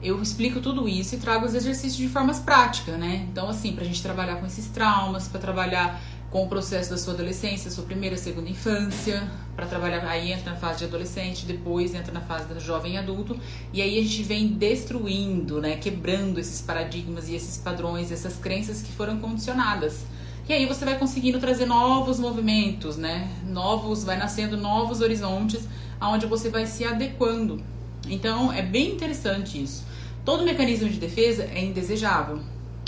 Eu 0.02 0.22
explico 0.22 0.60
tudo 0.60 0.88
isso 0.88 1.14
e 1.14 1.18
trago 1.18 1.46
os 1.46 1.54
exercícios 1.54 1.96
de 1.96 2.08
formas 2.08 2.38
práticas, 2.38 2.96
né? 2.98 3.26
Então, 3.30 3.48
assim, 3.48 3.72
pra 3.72 3.84
gente 3.84 4.02
trabalhar 4.02 4.36
com 4.36 4.46
esses 4.46 4.66
traumas, 4.66 5.26
para 5.26 5.40
trabalhar 5.40 6.00
com 6.36 6.44
o 6.44 6.48
processo 6.48 6.90
da 6.90 6.98
sua 6.98 7.14
adolescência, 7.14 7.70
sua 7.70 7.84
primeira, 7.84 8.14
segunda 8.14 8.50
infância, 8.50 9.26
para 9.56 9.64
trabalhar 9.64 10.04
aí 10.06 10.32
entra 10.32 10.50
na 10.52 10.56
fase 10.58 10.80
de 10.80 10.84
adolescente, 10.84 11.46
depois 11.46 11.94
entra 11.94 12.12
na 12.12 12.20
fase 12.20 12.46
da 12.46 12.60
jovem 12.60 12.98
adulto, 12.98 13.40
e 13.72 13.80
aí 13.80 13.98
a 13.98 14.02
gente 14.02 14.22
vem 14.22 14.48
destruindo, 14.48 15.62
né, 15.62 15.76
quebrando 15.76 16.38
esses 16.38 16.60
paradigmas 16.60 17.30
e 17.30 17.34
esses 17.34 17.56
padrões, 17.56 18.12
essas 18.12 18.36
crenças 18.36 18.82
que 18.82 18.92
foram 18.92 19.18
condicionadas. 19.18 20.04
E 20.46 20.52
aí 20.52 20.66
você 20.66 20.84
vai 20.84 20.98
conseguindo 20.98 21.38
trazer 21.38 21.64
novos 21.64 22.20
movimentos, 22.20 22.98
né? 22.98 23.30
Novos, 23.46 24.04
vai 24.04 24.18
nascendo 24.18 24.58
novos 24.58 25.00
horizontes, 25.00 25.66
aonde 25.98 26.26
você 26.26 26.50
vai 26.50 26.66
se 26.66 26.84
adequando. 26.84 27.64
Então 28.06 28.52
é 28.52 28.60
bem 28.60 28.90
interessante 28.92 29.62
isso. 29.62 29.86
Todo 30.22 30.44
mecanismo 30.44 30.86
de 30.86 30.98
defesa 30.98 31.44
é 31.44 31.64
indesejável. 31.64 32.40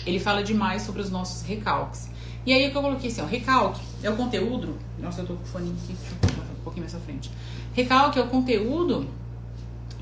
Ele 0.05 0.21
fala 0.21 0.43
demais 0.43 0.83
sobre 0.83 1.00
os 1.00 1.11
nossos 1.11 1.40
recalques. 1.40 2.11
E 2.47 2.52
aí 2.52 2.68
o 2.68 2.71
que 2.71 2.76
eu 2.76 2.83
coloquei 2.83 3.11
assim, 3.11 3.21
ó, 3.21 3.26
recalque 3.26 3.80
é 4.02 4.11
o 4.11 4.16
conteúdo. 4.16 4.76
Nossa, 4.99 5.23
eu 5.23 5.26
tô 5.26 5.35
com 5.35 5.42
o 5.42 5.47
fone 5.47 5.71
aqui, 5.71 5.97
deixa 6.23 6.40
um 6.40 6.62
pouquinho 6.64 6.85
mais 6.85 6.95
à 6.95 6.99
frente. 6.99 7.30
Recalque 7.75 8.18
é 8.18 8.23
o 8.23 8.28
conteúdo 8.28 9.07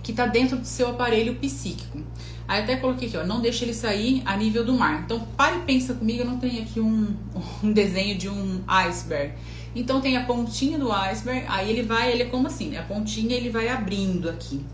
que 0.03 0.13
está 0.13 0.27
dentro 0.27 0.57
do 0.57 0.67
seu 0.67 0.91
aparelho 0.91 1.35
psíquico. 1.35 2.01
Aí 2.47 2.63
até 2.63 2.77
coloquei 2.77 3.09
aqui, 3.09 3.17
ó, 3.17 3.27
não 3.27 3.41
deixe 3.41 3.65
ele 3.65 3.75
sair 3.75 4.23
a 4.25 4.37
nível 4.37 4.65
do 4.65 4.73
mar. 4.73 5.03
Então, 5.05 5.21
pare 5.37 5.59
e 5.59 5.61
pensa 5.63 5.95
comigo, 5.95 6.21
eu 6.21 6.27
não 6.27 6.39
tenho 6.39 6.63
aqui 6.63 6.79
um, 6.79 7.17
um 7.63 7.73
desenho 7.73 8.17
de 8.17 8.29
um 8.29 8.63
iceberg. 8.67 9.35
Então 9.75 10.01
tem 10.01 10.17
a 10.17 10.25
pontinha 10.25 10.79
do 10.79 10.91
iceberg, 10.91 11.45
aí 11.49 11.69
ele 11.69 11.83
vai, 11.83 12.13
ele 12.13 12.23
é 12.23 12.27
como 12.27 12.47
assim, 12.47 12.69
né? 12.69 12.79
A 12.79 12.83
pontinha 12.83 13.37
ele 13.37 13.51
vai 13.51 13.69
abrindo 13.69 14.31
aqui. 14.31 14.65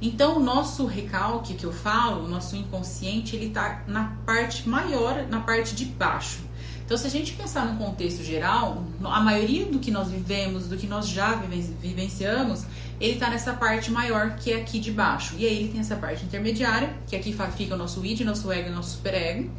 Então, 0.00 0.36
o 0.36 0.40
nosso 0.40 0.84
recalque 0.84 1.54
que 1.54 1.64
eu 1.64 1.72
falo, 1.72 2.24
o 2.24 2.28
nosso 2.28 2.56
inconsciente, 2.56 3.36
ele 3.36 3.50
tá 3.50 3.84
na 3.86 4.16
parte 4.26 4.68
maior, 4.68 5.26
na 5.28 5.40
parte 5.40 5.74
de 5.76 5.84
baixo. 5.84 6.40
Então, 6.84 6.96
se 6.96 7.06
a 7.06 7.10
gente 7.10 7.32
pensar 7.32 7.66
no 7.66 7.78
contexto 7.78 8.22
geral, 8.22 8.84
a 9.02 9.20
maioria 9.20 9.66
do 9.66 9.78
que 9.78 9.90
nós 9.90 10.10
vivemos, 10.10 10.66
do 10.66 10.76
que 10.76 10.86
nós 10.86 11.08
já 11.08 11.34
vivenciamos, 11.80 12.64
ele 13.00 13.14
está 13.14 13.30
nessa 13.30 13.52
parte 13.54 13.90
maior 13.90 14.36
que 14.36 14.52
é 14.52 14.56
aqui 14.56 14.78
de 14.78 14.92
baixo. 14.92 15.34
E 15.38 15.46
aí 15.46 15.56
ele 15.56 15.68
tem 15.68 15.80
essa 15.80 15.96
parte 15.96 16.24
intermediária, 16.24 16.94
que 17.06 17.16
aqui 17.16 17.34
fica 17.56 17.74
o 17.74 17.78
nosso 17.78 18.04
id, 18.04 18.20
nosso 18.20 18.50
ego 18.52 18.68
e 18.68 18.72
nosso 18.72 18.96
superego. 18.96 19.50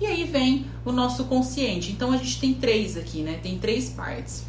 E 0.00 0.06
aí 0.06 0.24
vem 0.24 0.66
o 0.84 0.92
nosso 0.92 1.24
consciente. 1.24 1.92
Então 1.92 2.12
a 2.12 2.16
gente 2.16 2.40
tem 2.40 2.54
três 2.54 2.96
aqui, 2.96 3.22
né? 3.22 3.38
Tem 3.42 3.58
três 3.58 3.90
partes. 3.90 4.44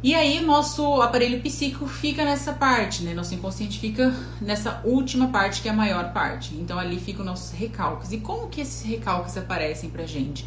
E 0.00 0.14
aí 0.14 0.40
nosso 0.40 1.02
aparelho 1.02 1.40
psíquico 1.40 1.86
fica 1.88 2.24
nessa 2.24 2.52
parte, 2.52 3.02
né? 3.02 3.12
Nosso 3.14 3.34
inconsciente 3.34 3.80
fica 3.80 4.14
nessa 4.40 4.80
última 4.84 5.28
parte 5.28 5.60
que 5.60 5.68
é 5.68 5.72
a 5.72 5.74
maior 5.74 6.12
parte. 6.12 6.54
Então 6.54 6.78
ali 6.78 7.00
ficam 7.00 7.24
nossos 7.24 7.50
recalques. 7.50 8.12
E 8.12 8.18
como 8.18 8.48
que 8.48 8.60
esses 8.60 8.82
recalques 8.82 9.36
aparecem 9.36 9.90
pra 9.90 10.06
gente? 10.06 10.46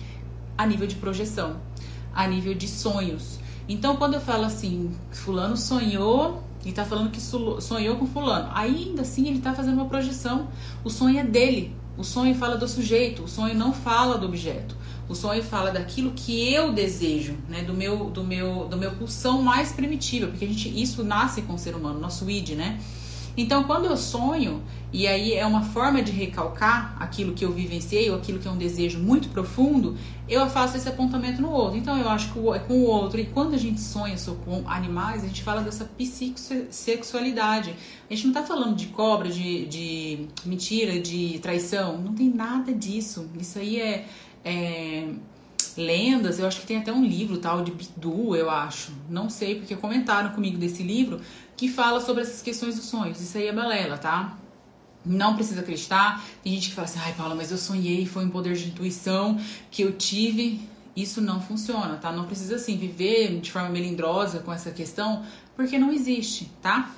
A 0.57 0.65
nível 0.65 0.87
de 0.87 0.95
projeção, 0.95 1.57
a 2.13 2.27
nível 2.27 2.53
de 2.53 2.67
sonhos. 2.67 3.39
Então, 3.67 3.95
quando 3.95 4.15
eu 4.15 4.21
falo 4.21 4.45
assim, 4.45 4.91
fulano 5.11 5.55
sonhou 5.55 6.43
e 6.65 6.71
tá 6.71 6.85
falando 6.85 7.09
que 7.09 7.21
sonhou 7.21 7.95
com 7.95 8.05
fulano, 8.05 8.49
ainda 8.53 9.01
assim 9.01 9.27
ele 9.27 9.39
tá 9.39 9.53
fazendo 9.53 9.75
uma 9.75 9.85
projeção. 9.85 10.47
O 10.83 10.89
sonho 10.89 11.19
é 11.19 11.23
dele. 11.23 11.75
O 11.97 12.03
sonho 12.03 12.33
fala 12.35 12.57
do 12.57 12.67
sujeito, 12.67 13.23
o 13.23 13.27
sonho 13.27 13.53
não 13.53 13.73
fala 13.73 14.17
do 14.17 14.25
objeto. 14.25 14.75
O 15.07 15.15
sonho 15.15 15.43
fala 15.43 15.71
daquilo 15.71 16.11
que 16.11 16.53
eu 16.53 16.71
desejo, 16.71 17.35
né, 17.49 17.63
do 17.63 17.73
meu 17.73 18.09
do 18.09 18.23
meu 18.23 18.65
do 18.69 18.77
meu 18.77 18.91
pulsão 18.91 19.41
mais 19.41 19.73
primitiva, 19.73 20.27
porque 20.27 20.45
a 20.45 20.47
gente 20.47 20.69
isso 20.81 21.03
nasce 21.03 21.41
com 21.41 21.53
o 21.53 21.57
ser 21.57 21.75
humano, 21.75 21.99
nosso 21.99 22.29
id, 22.29 22.51
né? 22.51 22.79
Então, 23.35 23.63
quando 23.63 23.85
eu 23.85 23.95
sonho, 23.95 24.61
e 24.91 25.07
aí 25.07 25.33
é 25.33 25.45
uma 25.45 25.63
forma 25.63 26.01
de 26.01 26.11
recalcar 26.11 26.95
aquilo 26.99 27.33
que 27.33 27.45
eu 27.45 27.51
vivenciei 27.51 28.09
ou 28.09 28.17
aquilo 28.17 28.39
que 28.39 28.47
é 28.47 28.51
um 28.51 28.57
desejo 28.57 28.99
muito 28.99 29.29
profundo, 29.29 29.97
eu 30.27 30.49
faço 30.49 30.75
esse 30.75 30.89
apontamento 30.89 31.41
no 31.41 31.49
outro. 31.49 31.77
Então, 31.77 31.97
eu 31.97 32.09
acho 32.09 32.33
que 32.33 32.39
é 32.39 32.59
com 32.59 32.73
o 32.73 32.83
outro. 32.83 33.19
E 33.19 33.25
quando 33.25 33.53
a 33.53 33.57
gente 33.57 33.79
sonha 33.79 34.15
com 34.45 34.63
animais, 34.67 35.23
a 35.23 35.27
gente 35.27 35.43
fala 35.43 35.61
dessa 35.61 35.85
psicossexualidade. 35.85 37.73
A 38.09 38.13
gente 38.13 38.27
não 38.27 38.33
está 38.33 38.43
falando 38.43 38.75
de 38.75 38.87
cobra, 38.87 39.29
de, 39.29 39.65
de 39.65 40.27
mentira, 40.45 40.99
de 40.99 41.39
traição. 41.39 41.97
Não 41.97 42.13
tem 42.13 42.29
nada 42.29 42.73
disso. 42.73 43.29
Isso 43.39 43.59
aí 43.59 43.79
é, 43.79 44.05
é 44.43 45.07
lendas, 45.77 46.39
eu 46.39 46.47
acho 46.47 46.61
que 46.61 46.67
tem 46.67 46.77
até 46.77 46.91
um 46.91 47.03
livro 47.03 47.37
tal 47.37 47.63
de 47.63 47.71
Bidu, 47.71 48.35
eu 48.35 48.49
acho. 48.49 48.91
Não 49.09 49.29
sei, 49.29 49.55
porque 49.55 49.75
comentaram 49.75 50.31
comigo 50.31 50.57
desse 50.57 50.83
livro 50.83 51.21
que 51.61 51.69
fala 51.69 52.01
sobre 52.01 52.23
essas 52.23 52.41
questões 52.41 52.75
dos 52.75 52.85
sonhos. 52.85 53.21
Isso 53.21 53.37
aí 53.37 53.45
é 53.45 53.53
balela, 53.53 53.95
tá? 53.95 54.35
Não 55.05 55.35
precisa 55.35 55.61
acreditar. 55.61 56.25
Tem 56.43 56.55
gente 56.55 56.69
que 56.69 56.73
fala 56.73 56.87
assim, 56.87 56.97
ai 56.99 57.13
Paula, 57.13 57.35
mas 57.35 57.51
eu 57.51 57.57
sonhei, 57.57 58.03
foi 58.07 58.25
um 58.25 58.31
poder 58.31 58.55
de 58.55 58.69
intuição 58.69 59.39
que 59.69 59.83
eu 59.83 59.91
tive. 59.91 60.67
Isso 60.95 61.21
não 61.21 61.39
funciona, 61.39 61.97
tá? 61.97 62.11
Não 62.11 62.25
precisa 62.25 62.55
assim 62.55 62.77
viver 62.77 63.39
de 63.39 63.51
forma 63.51 63.69
melindrosa 63.69 64.39
com 64.39 64.51
essa 64.51 64.71
questão, 64.71 65.23
porque 65.55 65.77
não 65.77 65.93
existe, 65.93 66.51
tá? 66.63 66.89